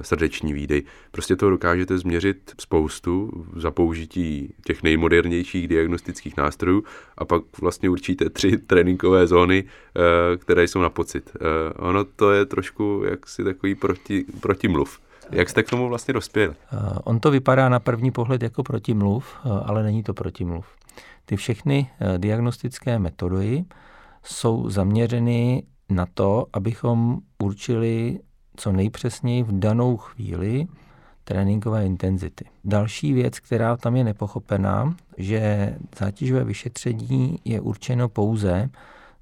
srdeční 0.00 0.52
výdej. 0.52 0.82
Prostě 1.10 1.36
to 1.36 1.50
dokážete 1.50 1.98
změřit 1.98 2.54
spoustu 2.60 3.30
za 3.56 3.70
použití 3.70 4.54
těch 4.66 4.82
nejmodernějších 4.82 5.68
diagnostických 5.68 6.36
nástrojů 6.36 6.84
a 7.18 7.24
pak 7.24 7.42
vlastně 7.60 7.90
určíte 7.90 8.30
tři 8.30 8.58
tréninkové 8.66 9.26
zóny, 9.26 9.64
eh, 9.64 10.36
které 10.36 10.68
jsou 10.68 10.80
na 10.80 10.90
pocit. 10.90 11.30
Eh, 11.36 11.72
ono 11.72 12.04
to 12.04 12.32
je 12.32 12.46
trošku 12.46 13.02
jaksi 13.10 13.44
takový 13.44 13.74
proti, 13.74 14.24
protimluv. 14.40 15.00
Jak 15.30 15.48
jste 15.48 15.62
k 15.62 15.70
tomu 15.70 15.88
vlastně 15.88 16.14
dospěli? 16.14 16.54
On 17.04 17.20
to 17.20 17.30
vypadá 17.30 17.68
na 17.68 17.80
první 17.80 18.10
pohled 18.10 18.42
jako 18.42 18.62
protimluv, 18.62 19.36
ale 19.64 19.82
není 19.82 20.02
to 20.02 20.14
protimluv. 20.14 20.66
Ty 21.24 21.36
všechny 21.36 21.90
diagnostické 22.18 22.98
metody 22.98 23.64
jsou 24.22 24.70
zaměřeny 24.70 25.62
na 25.90 26.06
to, 26.14 26.46
abychom 26.52 27.18
určili 27.42 28.18
co 28.56 28.72
nejpřesněji 28.72 29.42
v 29.42 29.58
danou 29.58 29.96
chvíli 29.96 30.66
tréninkové 31.24 31.86
intenzity. 31.86 32.44
Další 32.64 33.12
věc, 33.12 33.40
která 33.40 33.76
tam 33.76 33.96
je 33.96 34.04
nepochopená, 34.04 34.96
že 35.16 35.74
zátěžové 35.98 36.44
vyšetření 36.44 37.38
je 37.44 37.60
určeno 37.60 38.08
pouze 38.08 38.70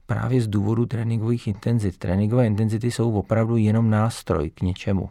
právě 0.07 0.40
z 0.40 0.49
důvodu 0.49 0.87
tréninkových 0.87 1.47
intenzit. 1.47 1.99
Tréninkové 1.99 2.47
intenzity 2.47 2.90
jsou 2.90 3.12
opravdu 3.12 3.57
jenom 3.57 3.90
nástroj 3.90 4.51
k 4.51 4.62
něčemu. 4.62 5.11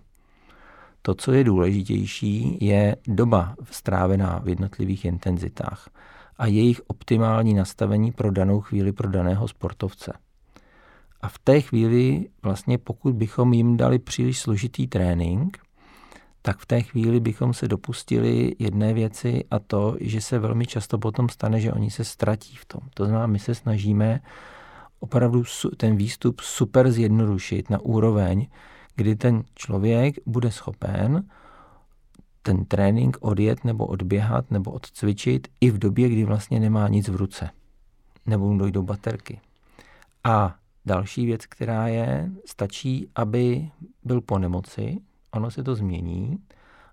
To, 1.02 1.16
co 1.16 1.32
je 1.32 1.44
důležitější, 1.44 2.58
je 2.62 2.96
doba 3.08 3.56
strávená 3.72 4.40
v 4.44 4.50
jednotlivých 4.50 5.06
intenzitách 5.06 5.90
a 6.38 6.46
jejich 6.46 6.82
optimální 6.88 7.54
nastavení 7.54 8.12
pro 8.12 8.32
danou 8.32 8.62
chvíli 8.62 8.92
pro 8.92 9.10
daného 9.10 9.48
sportovce. 9.48 10.14
A 11.22 11.28
v 11.28 11.40
té 11.40 11.62
chvíli 11.62 12.30
vlastně 12.44 12.78
pokud 12.78 13.16
bychom 13.16 13.54
jim 13.54 13.78
dali 13.78 14.00
příliš 14.00 14.40
složitý 14.40 14.88
trénink, 14.88 15.58
tak 16.42 16.60
v 16.60 16.66
té 16.66 16.82
chvíli 16.82 17.20
bychom 17.20 17.54
se 17.54 17.68
dopustili 17.68 18.56
jedné 18.60 18.94
věci 18.94 19.44
a 19.52 19.60
to, 19.60 19.98
že 20.00 20.22
se 20.22 20.40
velmi 20.40 20.66
často 20.66 20.98
potom 20.98 21.30
stane, 21.30 21.60
že 21.60 21.74
oni 21.74 21.92
se 21.92 22.04
ztratí 22.04 22.56
v 22.56 22.66
tom. 22.66 22.82
To 22.94 23.06
znamená, 23.06 23.28
my 23.28 23.40
se 23.40 23.56
snažíme 23.56 24.20
opravdu 25.00 25.44
ten 25.78 25.96
výstup 25.96 26.40
super 26.40 26.92
zjednodušit 26.92 27.70
na 27.70 27.80
úroveň, 27.80 28.48
kdy 28.96 29.16
ten 29.16 29.44
člověk 29.56 30.16
bude 30.26 30.52
schopen 30.52 31.24
ten 32.42 32.66
trénink 32.66 33.18
odjet 33.20 33.64
nebo 33.64 33.86
odběhat 33.86 34.52
nebo 34.52 34.72
odcvičit 34.72 35.48
i 35.62 35.72
v 35.72 35.78
době, 35.78 36.10
kdy 36.10 36.26
vlastně 36.26 36.60
nemá 36.60 36.88
nic 36.88 37.10
v 37.10 37.16
ruce. 37.16 37.50
Nebo 38.26 38.50
mu 38.50 38.58
dojdou 38.58 38.82
baterky. 38.82 39.40
A 40.24 40.56
Další 40.86 41.26
věc, 41.26 41.46
která 41.46 41.88
je, 41.88 42.32
stačí, 42.46 43.08
aby 43.16 43.70
byl 44.04 44.22
po 44.22 44.40
nemoci, 44.40 44.98
ono 45.32 45.52
se 45.52 45.64
to 45.64 45.76
změní 45.76 46.40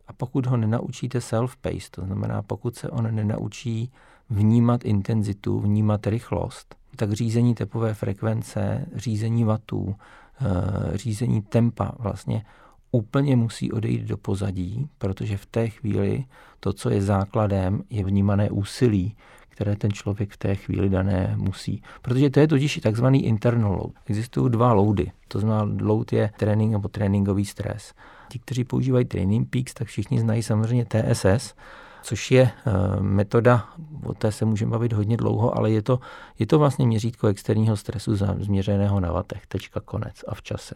a 0.09 0.13
pokud 0.13 0.47
ho 0.47 0.57
nenaučíte 0.57 1.19
self-paced, 1.19 1.91
to 1.91 2.05
znamená, 2.05 2.43
pokud 2.43 2.77
se 2.77 2.91
on 2.91 3.15
nenaučí 3.15 3.93
vnímat 4.31 4.85
intenzitu, 4.85 5.61
vnímat 5.61 6.07
rychlost, 6.07 6.75
tak 6.97 7.13
řízení 7.13 7.55
tepové 7.55 7.95
frekvence, 7.95 8.87
řízení 8.95 9.45
vatů, 9.45 9.97
eh, 10.41 10.99
řízení 10.99 11.43
tempa 11.43 11.93
vlastně 11.99 12.45
úplně 12.91 13.37
musí 13.37 13.73
odejít 13.73 14.03
do 14.03 14.17
pozadí, 14.17 14.89
protože 14.99 15.37
v 15.37 15.47
té 15.47 15.69
chvíli 15.69 16.25
to, 16.61 16.73
co 16.73 16.91
je 16.91 17.03
základem, 17.03 17.83
je 17.91 18.05
vnímané 18.05 18.51
úsilí, 18.51 19.17
které 19.59 19.77
ten 19.77 19.93
člověk 19.93 20.33
v 20.33 20.37
té 20.37 20.55
chvíli 20.55 20.89
dané 20.89 21.35
musí. 21.37 21.83
Protože 22.03 22.31
to 22.31 22.41
je 22.41 22.49
totiž 22.49 22.81
takzvaný 22.83 23.27
internal 23.27 23.73
load. 23.73 23.93
Existují 24.07 24.51
dva 24.51 24.73
loady. 24.73 25.11
To 25.29 25.41
znamená, 25.41 25.85
load 25.85 26.13
je 26.13 26.31
trénink 26.37 26.73
nebo 26.73 26.89
tréninkový 26.89 27.45
stres. 27.45 27.95
Ti, 28.29 28.39
kteří 28.39 28.65
používají 28.65 29.05
Training 29.05 29.51
Peaks, 29.51 29.75
tak 29.75 29.89
všichni 29.89 30.21
znají 30.21 30.43
samozřejmě 30.43 30.85
TSS, 30.85 31.55
což 32.03 32.31
je 32.31 32.43
eh, 32.43 33.01
metoda, 33.01 33.69
o 34.05 34.15
té 34.15 34.33
se 34.33 34.45
můžeme 34.45 34.71
bavit 34.71 34.93
hodně 34.93 35.17
dlouho, 35.17 35.59
ale 35.59 35.71
je 35.71 35.83
to, 35.83 35.99
je 36.39 36.47
to 36.47 36.59
vlastně 36.59 36.87
měřítko 36.87 37.27
externího 37.27 37.77
stresu 37.77 38.17
změřeného 38.17 39.01
na 39.01 39.13
vatech, 39.13 39.47
tečka, 39.47 39.81
konec 39.81 40.25
a 40.29 40.35
v 40.35 40.43
čase. 40.43 40.75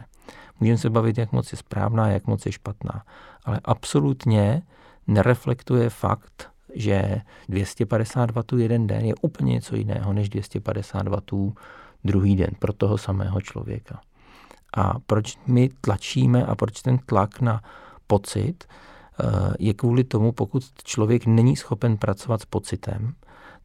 Můžeme 0.59 0.77
se 0.77 0.89
bavit, 0.89 1.17
jak 1.17 1.31
moc 1.31 1.51
je 1.51 1.57
správná, 1.57 2.07
jak 2.07 2.27
moc 2.27 2.45
je 2.45 2.51
špatná, 2.51 3.03
ale 3.45 3.59
absolutně 3.63 4.61
nereflektuje 5.07 5.89
fakt, 5.89 6.52
že 6.75 7.21
250 7.49 8.31
W 8.31 8.43
jeden 8.57 8.87
den 8.87 9.05
je 9.05 9.13
úplně 9.21 9.53
něco 9.53 9.75
jiného 9.75 10.13
než 10.13 10.29
250 10.29 11.07
W 11.07 11.21
druhý 12.03 12.35
den 12.35 12.51
pro 12.59 12.73
toho 12.73 12.97
samého 12.97 13.41
člověka. 13.41 14.01
A 14.77 14.99
proč 14.99 15.37
my 15.47 15.69
tlačíme 15.81 16.45
a 16.45 16.55
proč 16.55 16.81
ten 16.81 16.97
tlak 16.97 17.41
na 17.41 17.61
pocit 18.07 18.63
eh, 18.63 19.25
je 19.59 19.73
kvůli 19.73 20.03
tomu, 20.03 20.31
pokud 20.31 20.63
člověk 20.83 21.25
není 21.25 21.55
schopen 21.55 21.97
pracovat 21.97 22.41
s 22.41 22.45
pocitem, 22.45 23.13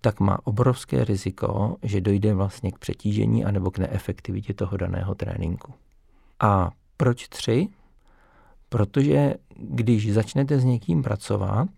tak 0.00 0.20
má 0.20 0.38
obrovské 0.44 1.04
riziko, 1.04 1.76
že 1.82 2.00
dojde 2.00 2.34
vlastně 2.34 2.72
k 2.72 2.78
přetížení 2.78 3.44
anebo 3.44 3.70
k 3.70 3.78
neefektivitě 3.78 4.54
toho 4.54 4.76
daného 4.76 5.14
tréninku. 5.14 5.74
A 6.40 6.70
proč 6.96 7.28
tři? 7.28 7.68
Protože 8.68 9.34
když 9.56 10.12
začnete 10.12 10.60
s 10.60 10.64
někým 10.64 11.02
pracovat, 11.02 11.68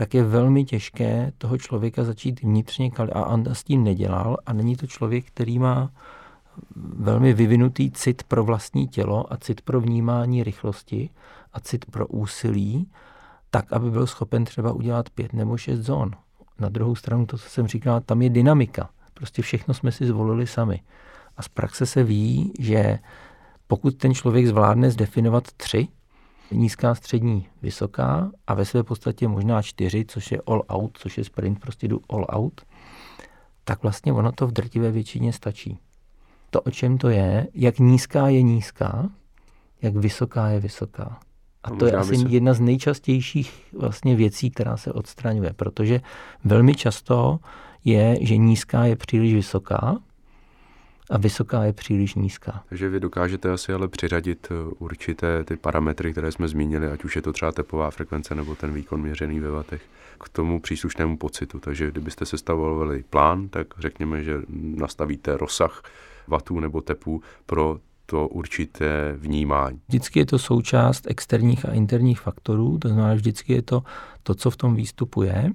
tak 0.00 0.14
je 0.14 0.24
velmi 0.24 0.64
těžké 0.64 1.32
toho 1.38 1.58
člověka 1.58 2.04
začít 2.04 2.42
vnitřně 2.42 2.90
a 3.12 3.24
on 3.24 3.44
s 3.52 3.64
tím 3.64 3.84
nedělal 3.84 4.36
a 4.46 4.52
není 4.52 4.76
to 4.76 4.86
člověk, 4.86 5.26
který 5.26 5.58
má 5.58 5.92
velmi 6.98 7.32
vyvinutý 7.32 7.90
cit 7.90 8.22
pro 8.22 8.44
vlastní 8.44 8.88
tělo 8.88 9.32
a 9.32 9.36
cit 9.36 9.60
pro 9.60 9.80
vnímání 9.80 10.44
rychlosti 10.44 11.10
a 11.52 11.60
cit 11.60 11.84
pro 11.84 12.06
úsilí, 12.06 12.88
tak, 13.50 13.72
aby 13.72 13.90
byl 13.90 14.06
schopen 14.06 14.44
třeba 14.44 14.72
udělat 14.72 15.10
pět 15.10 15.32
nebo 15.32 15.56
šest 15.56 15.80
zón. 15.80 16.10
Na 16.58 16.68
druhou 16.68 16.94
stranu, 16.94 17.26
to, 17.26 17.38
co 17.38 17.48
jsem 17.48 17.66
říkal, 17.66 18.00
tam 18.00 18.22
je 18.22 18.30
dynamika. 18.30 18.90
Prostě 19.14 19.42
všechno 19.42 19.74
jsme 19.74 19.92
si 19.92 20.06
zvolili 20.06 20.46
sami. 20.46 20.80
A 21.36 21.42
z 21.42 21.48
praxe 21.48 21.86
se 21.86 22.02
ví, 22.04 22.52
že 22.58 22.98
pokud 23.66 23.96
ten 23.96 24.14
člověk 24.14 24.46
zvládne 24.46 24.90
zdefinovat 24.90 25.52
tři, 25.56 25.88
nízká, 26.50 26.94
střední, 26.94 27.48
vysoká 27.62 28.30
a 28.46 28.54
ve 28.54 28.64
své 28.64 28.82
podstatě 28.82 29.28
možná 29.28 29.62
čtyři, 29.62 30.04
což 30.08 30.32
je 30.32 30.40
all 30.46 30.62
out, 30.68 30.98
což 30.98 31.18
je 31.18 31.24
sprint, 31.24 31.60
prostě 31.60 31.88
jdu 31.88 32.00
all 32.08 32.26
out, 32.28 32.60
tak 33.64 33.82
vlastně 33.82 34.12
ono 34.12 34.32
to 34.32 34.46
v 34.46 34.52
drtivé 34.52 34.90
většině 34.90 35.32
stačí 35.32 35.78
to, 36.50 36.60
o 36.60 36.70
čem 36.70 36.98
to 36.98 37.08
je, 37.08 37.48
jak 37.54 37.78
nízká 37.78 38.28
je 38.28 38.42
nízká, 38.42 39.10
jak 39.82 39.96
vysoká 39.96 40.48
je 40.48 40.60
vysoká. 40.60 41.20
A 41.62 41.70
to 41.70 41.86
je 41.86 41.92
asi 41.92 42.16
se... 42.16 42.28
jedna 42.28 42.54
z 42.54 42.60
nejčastějších 42.60 43.66
vlastně 43.78 44.16
věcí, 44.16 44.50
která 44.50 44.76
se 44.76 44.92
odstraňuje, 44.92 45.52
protože 45.52 46.00
velmi 46.44 46.74
často 46.74 47.38
je, 47.84 48.18
že 48.20 48.36
nízká 48.36 48.84
je 48.84 48.96
příliš 48.96 49.34
vysoká 49.34 49.98
a 51.10 51.18
vysoká 51.18 51.64
je 51.64 51.72
příliš 51.72 52.14
nízká. 52.14 52.62
Takže 52.68 52.88
vy 52.88 53.00
dokážete 53.00 53.50
asi 53.50 53.72
ale 53.72 53.88
přiřadit 53.88 54.48
eh, 54.50 54.54
určité 54.78 55.44
ty 55.44 55.56
parametry, 55.56 56.12
které 56.12 56.32
jsme 56.32 56.48
zmínili, 56.48 56.90
ať 56.90 57.04
už 57.04 57.16
je 57.16 57.22
to 57.22 57.32
třeba 57.32 57.52
tepová 57.52 57.90
frekvence 57.90 58.34
nebo 58.34 58.54
ten 58.54 58.72
výkon 58.72 59.02
měřený 59.02 59.40
ve 59.40 59.50
vatech, 59.50 59.82
k 60.24 60.28
tomu 60.28 60.60
příslušnému 60.60 61.16
pocitu. 61.16 61.60
Takže 61.60 61.90
kdybyste 61.90 62.26
sestavovali 62.26 63.04
plán, 63.10 63.48
tak 63.48 63.66
řekněme, 63.78 64.24
že 64.24 64.38
nastavíte 64.76 65.36
rozsah 65.36 65.82
vatů 66.26 66.60
nebo 66.60 66.80
tepů 66.80 67.22
pro 67.46 67.78
to 68.06 68.28
určité 68.28 69.14
vnímání. 69.16 69.80
Vždycky 69.88 70.18
je 70.18 70.26
to 70.26 70.38
součást 70.38 71.06
externích 71.10 71.68
a 71.68 71.72
interních 71.72 72.20
faktorů, 72.20 72.78
to 72.78 72.88
znamená, 72.88 73.14
vždycky 73.14 73.52
je 73.52 73.62
to 73.62 73.82
to, 74.22 74.34
co 74.34 74.50
v 74.50 74.56
tom 74.56 74.74
výstupu 74.74 75.22
je, 75.22 75.50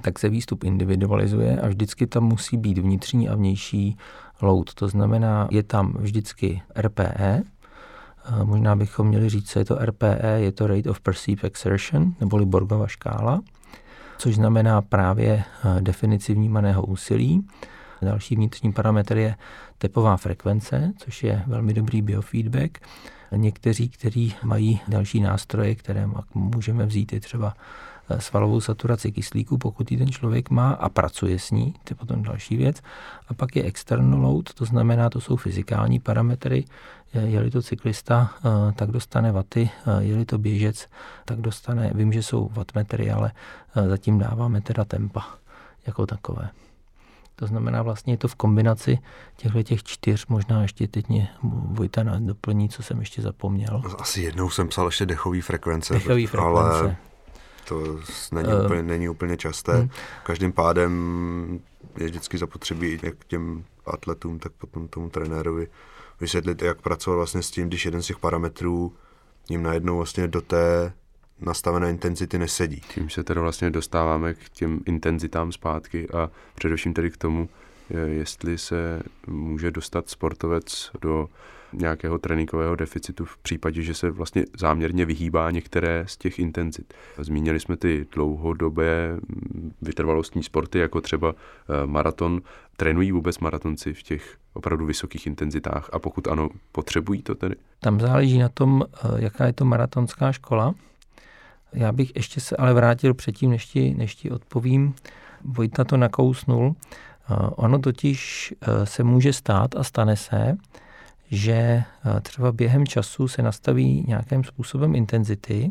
tak 0.00 0.18
se 0.18 0.28
výstup 0.28 0.64
individualizuje 0.64 1.60
a 1.60 1.68
vždycky 1.68 2.06
tam 2.06 2.24
musí 2.24 2.56
být 2.56 2.78
vnitřní 2.78 3.28
a 3.28 3.34
vnější 3.34 3.96
load. 4.42 4.74
To 4.74 4.88
znamená, 4.88 5.48
je 5.50 5.62
tam 5.62 5.92
vždycky 5.98 6.62
RPE, 6.76 7.42
možná 8.44 8.76
bychom 8.76 9.08
měli 9.08 9.28
říct, 9.28 9.50
co 9.50 9.58
je 9.58 9.64
to 9.64 9.78
RPE, 9.78 10.36
je 10.36 10.52
to 10.52 10.66
Rate 10.66 10.90
of 10.90 11.00
Perceived 11.00 11.44
Exertion, 11.44 12.14
neboli 12.20 12.46
Borgova 12.46 12.86
škála, 12.86 13.40
což 14.18 14.34
znamená 14.34 14.82
právě 14.82 15.44
eh, 15.64 15.80
definici 15.80 16.34
vnímaného 16.34 16.82
úsilí. 16.82 17.46
Další 18.02 18.36
vnitřní 18.36 18.72
parametr 18.72 19.16
je 19.16 19.34
tepová 19.78 20.16
frekvence, 20.16 20.92
což 20.98 21.22
je 21.22 21.42
velmi 21.46 21.74
dobrý 21.74 22.02
biofeedback. 22.02 22.78
Někteří, 23.36 23.88
kteří 23.88 24.34
mají 24.42 24.80
další 24.88 25.20
nástroje, 25.20 25.74
které 25.74 26.08
můžeme 26.34 26.86
vzít, 26.86 27.12
je 27.12 27.20
třeba 27.20 27.54
svalovou 28.18 28.60
saturaci 28.60 29.12
kyslíku, 29.12 29.58
pokud 29.58 29.90
ji 29.92 29.98
ten 29.98 30.10
člověk 30.10 30.50
má 30.50 30.72
a 30.72 30.88
pracuje 30.88 31.38
s 31.38 31.50
ní, 31.50 31.72
to 31.84 31.92
je 31.92 31.96
potom 31.96 32.22
další 32.22 32.56
věc. 32.56 32.82
A 33.28 33.34
pak 33.34 33.56
je 33.56 33.62
external 33.64 34.20
load, 34.20 34.54
to 34.54 34.64
znamená, 34.64 35.10
to 35.10 35.20
jsou 35.20 35.36
fyzikální 35.36 36.00
parametry, 36.00 36.64
je-li 37.14 37.50
to 37.50 37.62
cyklista, 37.62 38.30
eh, 38.44 38.72
tak 38.72 38.90
dostane 38.90 39.32
vaty, 39.32 39.70
eh, 39.86 40.02
je-li 40.04 40.24
to 40.24 40.38
běžec, 40.38 40.86
tak 41.24 41.40
dostane, 41.40 41.90
vím, 41.94 42.12
že 42.12 42.22
jsou 42.22 42.50
wattmetry, 42.52 43.10
ale 43.10 43.32
zatím 43.88 44.18
dáváme 44.18 44.60
teda 44.60 44.84
tempa 44.84 45.26
jako 45.86 46.06
takové. 46.06 46.50
To 47.36 47.46
znamená, 47.46 47.82
vlastně 47.82 48.12
je 48.12 48.16
to 48.16 48.28
v 48.28 48.34
kombinaci 48.34 48.98
těchto 49.36 49.62
těch 49.62 49.82
čtyř, 49.82 50.26
možná 50.26 50.62
ještě 50.62 50.88
teď 50.88 51.08
mě 51.08 51.28
Vojta 51.42 52.02
doplní, 52.18 52.68
co 52.68 52.82
jsem 52.82 53.00
ještě 53.00 53.22
zapomněl. 53.22 53.82
Asi 53.98 54.20
jednou 54.20 54.50
jsem 54.50 54.68
psal 54.68 54.86
ještě 54.86 55.06
dechový 55.06 55.40
frekvence. 55.40 55.94
Dechový 55.94 56.26
frekvence. 56.26 56.78
Ale 56.78 56.96
to 57.68 58.00
není, 58.32 58.52
uh, 58.52 58.64
úplně, 58.64 58.82
není 58.82 59.08
úplně 59.08 59.36
časté. 59.36 59.72
Hmm. 59.72 59.88
Každým 60.22 60.52
pádem 60.52 61.60
je 61.96 62.06
vždycky 62.06 62.38
zapotřebí 62.38 62.98
jak 63.02 63.14
těm 63.26 63.64
atletům, 63.86 64.38
tak 64.38 64.52
potom 64.52 64.88
tomu 64.88 65.10
trenérovi 65.10 65.68
vysvětlit, 66.20 66.62
jak 66.62 66.82
pracovat 66.82 67.16
vlastně 67.16 67.42
s 67.42 67.50
tím, 67.50 67.68
když 67.68 67.84
jeden 67.84 68.02
z 68.02 68.06
těch 68.06 68.18
parametrů 68.18 68.92
jim 69.48 69.62
najednou 69.62 69.96
vlastně 69.96 70.28
do 70.28 70.40
té 70.40 70.92
nastavené 71.40 71.90
intenzity 71.90 72.38
nesedí. 72.38 72.80
Tím 72.94 73.10
se 73.10 73.24
tedy 73.24 73.40
vlastně 73.40 73.70
dostáváme 73.70 74.34
k 74.34 74.48
těm 74.48 74.80
intenzitám 74.86 75.52
zpátky 75.52 76.08
a 76.08 76.30
především 76.54 76.94
tedy 76.94 77.10
k 77.10 77.16
tomu, 77.16 77.48
jestli 78.06 78.58
se 78.58 79.02
může 79.26 79.70
dostat 79.70 80.08
sportovec 80.08 80.90
do 81.00 81.28
nějakého 81.72 82.18
tréninkového 82.18 82.76
deficitu 82.76 83.24
v 83.24 83.38
případě, 83.38 83.82
že 83.82 83.94
se 83.94 84.10
vlastně 84.10 84.44
záměrně 84.58 85.04
vyhýbá 85.04 85.50
některé 85.50 86.04
z 86.06 86.16
těch 86.16 86.38
intenzit. 86.38 86.94
Zmínili 87.18 87.60
jsme 87.60 87.76
ty 87.76 88.06
dlouhodobé 88.12 89.16
vytrvalostní 89.82 90.42
sporty, 90.42 90.78
jako 90.78 91.00
třeba 91.00 91.34
eh, 91.34 91.86
maraton. 91.86 92.40
Trénují 92.76 93.12
vůbec 93.12 93.38
maratonci 93.38 93.94
v 93.94 94.02
těch 94.02 94.36
opravdu 94.52 94.86
vysokých 94.86 95.26
intenzitách 95.26 95.90
a 95.92 95.98
pokud 95.98 96.28
ano, 96.28 96.48
potřebují 96.72 97.22
to 97.22 97.34
tedy? 97.34 97.54
Tam 97.80 98.00
záleží 98.00 98.38
na 98.38 98.48
tom, 98.48 98.84
eh, 98.84 99.08
jaká 99.16 99.46
je 99.46 99.52
to 99.52 99.64
maratonská 99.64 100.32
škola. 100.32 100.74
Já 101.72 101.92
bych 101.92 102.12
ještě 102.16 102.40
se 102.40 102.56
ale 102.56 102.74
vrátil 102.74 103.14
předtím, 103.14 103.50
než 103.50 103.66
ti, 103.66 103.94
než 103.94 104.14
ti 104.14 104.30
odpovím. 104.30 104.94
Vojta 105.44 105.84
to 105.84 105.96
nakousnul. 105.96 106.74
Eh, 106.74 107.34
ono 107.50 107.78
totiž 107.78 108.54
se 108.84 109.04
může 109.04 109.32
stát 109.32 109.76
a 109.76 109.84
stane 109.84 110.16
se, 110.16 110.56
že 111.30 111.52
eh, 111.52 112.20
třeba 112.20 112.52
během 112.52 112.86
času 112.86 113.28
se 113.28 113.42
nastaví 113.42 114.04
nějakým 114.08 114.44
způsobem 114.44 114.94
intenzity 114.94 115.70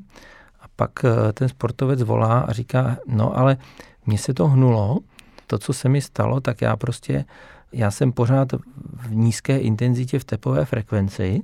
a 0.59 0.65
pak 0.75 1.05
ten 1.33 1.49
sportovec 1.49 2.01
volá 2.01 2.39
a 2.39 2.51
říká, 2.51 2.97
no 3.07 3.37
ale 3.37 3.57
mně 4.05 4.17
se 4.17 4.33
to 4.33 4.47
hnulo, 4.47 4.99
to, 5.47 5.57
co 5.57 5.73
se 5.73 5.89
mi 5.89 6.01
stalo, 6.01 6.39
tak 6.39 6.61
já 6.61 6.75
prostě, 6.75 7.25
já 7.73 7.91
jsem 7.91 8.11
pořád 8.11 8.53
v 8.93 9.15
nízké 9.15 9.57
intenzitě 9.57 10.19
v 10.19 10.23
tepové 10.23 10.65
frekvenci 10.65 11.41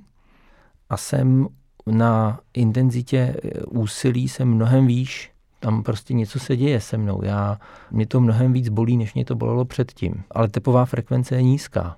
a 0.89 0.97
jsem 0.97 1.47
na 1.87 2.39
intenzitě 2.53 3.17
eh, 3.17 3.63
úsilí 3.63 4.29
jsem 4.29 4.47
mnohem 4.47 4.87
výš. 4.87 5.31
Tam 5.59 5.83
prostě 5.83 6.13
něco 6.13 6.39
se 6.39 6.57
děje 6.57 6.81
se 6.81 6.97
mnou. 6.97 7.23
Já, 7.23 7.59
mě 7.91 8.05
to 8.05 8.19
mnohem 8.19 8.53
víc 8.53 8.69
bolí, 8.69 8.97
než 8.97 9.13
mě 9.13 9.25
to 9.25 9.35
bolelo 9.35 9.65
předtím. 9.65 10.23
Ale 10.31 10.47
tepová 10.47 10.85
frekvence 10.85 11.35
je 11.35 11.43
nízká. 11.43 11.95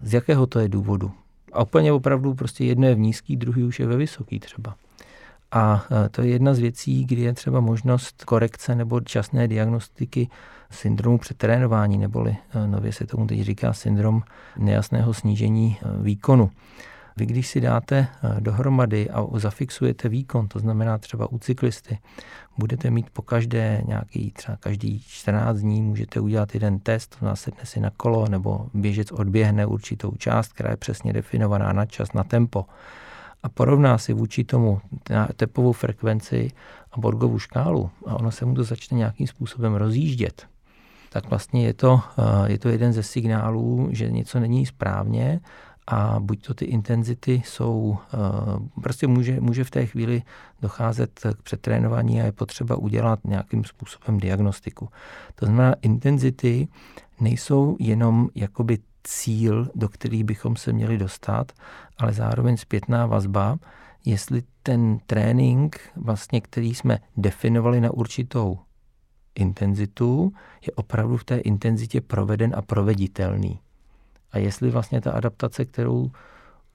Z 0.00 0.14
jakého 0.14 0.46
to 0.46 0.58
je 0.58 0.68
důvodu? 0.68 1.12
A 1.54 1.62
úplně 1.62 1.92
opravdu 1.92 2.34
prostě 2.34 2.64
jedno 2.64 2.86
je 2.86 2.94
v 2.94 2.98
nízký, 2.98 3.36
druhý 3.36 3.64
už 3.64 3.80
je 3.80 3.86
ve 3.86 3.96
vysoký 3.96 4.40
třeba. 4.40 4.74
A 5.52 5.84
eh, 5.90 6.08
to 6.08 6.22
je 6.22 6.28
jedna 6.28 6.54
z 6.54 6.58
věcí, 6.58 7.04
kdy 7.04 7.22
je 7.22 7.32
třeba 7.32 7.60
možnost 7.60 8.24
korekce 8.24 8.74
nebo 8.74 9.00
časné 9.00 9.48
diagnostiky 9.48 10.28
syndromu 10.70 11.18
přetrénování, 11.18 11.98
neboli 11.98 12.36
eh, 12.54 12.66
nově 12.66 12.92
se 12.92 13.06
tomu 13.06 13.26
teď 13.26 13.40
říká 13.40 13.72
syndrom 13.72 14.22
nejasného 14.58 15.14
snížení 15.14 15.78
výkonu. 16.00 16.50
Vy 17.16 17.26
když 17.26 17.48
si 17.48 17.60
dáte 17.60 17.96
eh, 17.96 18.40
dohromady 18.40 19.10
a 19.10 19.26
zafixujete 19.38 20.08
výkon, 20.08 20.48
to 20.48 20.58
znamená 20.58 20.98
třeba 20.98 21.32
u 21.32 21.38
cyklisty, 21.38 21.98
budete 22.58 22.90
mít 22.90 23.10
po 23.10 23.22
každé 23.22 23.82
nějaký, 23.86 24.30
třeba 24.30 24.56
každý 24.56 25.00
14 25.00 25.56
dní 25.56 25.82
můžete 25.82 26.20
udělat 26.20 26.54
jeden 26.54 26.78
test, 26.78 27.16
nasedne 27.22 27.66
si 27.66 27.80
na 27.80 27.90
kolo, 27.96 28.28
nebo 28.28 28.66
běžec 28.74 29.12
odběhne 29.12 29.66
určitou 29.66 30.12
část, 30.18 30.52
která 30.52 30.70
je 30.70 30.76
přesně 30.76 31.12
definovaná 31.12 31.72
na 31.72 31.86
čas, 31.86 32.12
na 32.12 32.24
tempo. 32.24 32.66
a 33.42 33.48
porovná 33.48 33.98
si 33.98 34.12
vůči 34.12 34.44
tomu 34.44 34.80
tepovou 35.36 35.72
frekvenci 35.72 36.50
a 36.92 37.00
Borgovou 37.00 37.38
škálu 37.38 37.90
a 38.06 38.14
ono 38.14 38.30
se 38.30 38.44
mu 38.44 38.54
to 38.54 38.64
začne 38.64 38.98
nějakým 38.98 39.26
způsobem 39.26 39.74
rozjíždět, 39.74 40.46
tak 41.12 41.30
vlastně 41.30 41.66
je 41.66 41.74
to, 41.74 42.00
eh, 42.18 42.52
je 42.52 42.58
to 42.58 42.68
jeden 42.68 42.92
ze 42.92 43.02
signálů, 43.02 43.88
že 43.90 44.10
něco 44.10 44.40
není 44.40 44.66
správně 44.66 45.40
a 45.86 46.20
buď 46.20 46.46
to 46.46 46.54
ty 46.54 46.64
intenzity 46.64 47.42
jsou, 47.44 47.98
eh, 48.14 48.80
prostě 48.82 49.06
může, 49.06 49.40
může 49.40 49.64
v 49.64 49.70
té 49.70 49.86
chvíli 49.86 50.22
docházet 50.62 51.20
k 51.38 51.42
přetrénování 51.42 52.22
a 52.22 52.24
je 52.24 52.32
potřeba 52.32 52.76
udělat 52.76 53.18
nějakým 53.24 53.64
způsobem 53.64 54.20
diagnostiku. 54.20 54.88
To 55.34 55.46
znamená, 55.46 55.74
intenzity 55.82 56.68
nejsou 57.20 57.76
jenom 57.80 58.28
jakoby 58.34 58.78
cíl, 59.04 59.68
do 59.74 59.88
kterých 59.88 60.24
bychom 60.24 60.56
se 60.56 60.72
měli 60.72 60.98
dostat, 60.98 61.52
ale 61.98 62.12
zároveň 62.12 62.56
zpětná 62.56 63.06
vazba, 63.06 63.58
jestli 64.04 64.42
ten 64.62 64.98
trénink, 65.06 65.80
vlastně, 65.96 66.40
který 66.40 66.74
jsme 66.74 66.98
definovali 67.16 67.80
na 67.80 67.90
určitou 67.90 68.58
intenzitu, 69.34 70.32
je 70.66 70.72
opravdu 70.72 71.16
v 71.16 71.24
té 71.24 71.36
intenzitě 71.36 72.00
proveden 72.00 72.54
a 72.56 72.62
proveditelný. 72.62 73.60
A 74.34 74.38
jestli 74.38 74.70
vlastně 74.70 75.00
ta 75.00 75.12
adaptace, 75.12 75.64
kterou 75.64 76.10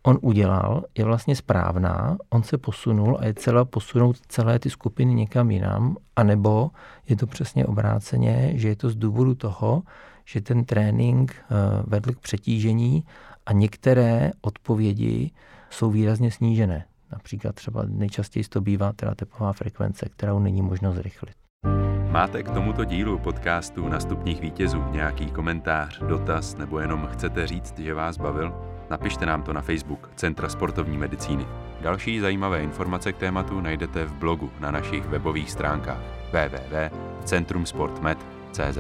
on 0.04 0.18
udělal, 0.22 0.84
je 0.98 1.06
vlastně 1.06 1.36
správná, 1.36 2.18
on 2.30 2.44
se 2.44 2.58
posunul 2.58 3.18
a 3.22 3.26
je 3.26 3.34
celá 3.34 3.66
posunout 3.66 4.18
celé 4.28 4.60
ty 4.60 4.70
skupiny 4.70 5.14
někam 5.14 5.52
jinam, 5.52 5.98
anebo 6.16 6.72
je 7.10 7.16
to 7.16 7.28
přesně 7.28 7.66
obráceně, 7.66 8.52
že 8.56 8.68
je 8.68 8.76
to 8.76 8.90
z 8.90 8.96
důvodu 8.96 9.36
toho, 9.36 9.84
že 10.26 10.42
ten 10.42 10.66
trénink 10.66 11.36
eh, 11.36 11.56
vedl 11.88 12.12
k 12.12 12.20
přetížení 12.20 13.04
a 13.46 13.54
některé 13.54 14.32
odpovědi 14.42 15.32
jsou 15.70 15.92
výrazně 15.92 16.32
snížené. 16.32 16.86
Například 17.12 17.56
třeba 17.56 17.84
nejčastěji 17.88 18.44
to 18.44 18.62
bývá 18.62 18.94
teda 18.94 19.16
tepová 19.16 19.54
frekvence, 19.54 20.10
kterou 20.10 20.40
není 20.40 20.62
možno 20.62 20.94
zrychlit. 20.94 21.49
Máte 22.10 22.44
k 22.44 22.50
tomuto 22.50 22.86
dílu 22.86 23.20
podcastu 23.20 23.88
na 23.88 24.00
stupních 24.00 24.42
vítězů 24.42 24.84
nějaký 24.92 25.32
komentář, 25.32 26.00
dotaz 26.00 26.58
nebo 26.58 26.80
jenom 26.80 27.08
chcete 27.12 27.48
říct, 27.48 27.80
že 27.80 27.94
vás 27.94 28.18
bavil? 28.18 28.54
Napište 28.90 29.26
nám 29.26 29.44
to 29.44 29.54
na 29.54 29.62
Facebook 29.62 30.12
Centra 30.16 30.50
sportovní 30.50 30.98
medicíny. 30.98 31.46
Další 31.82 32.20
zajímavé 32.20 32.64
informace 32.64 33.14
k 33.14 33.18
tématu 33.18 33.62
najdete 33.62 34.06
v 34.06 34.14
blogu 34.14 34.52
na 34.60 34.72
našich 34.72 35.06
webových 35.06 35.52
stránkách 35.52 36.02
www.centrumsportmed.cz. 36.32 38.80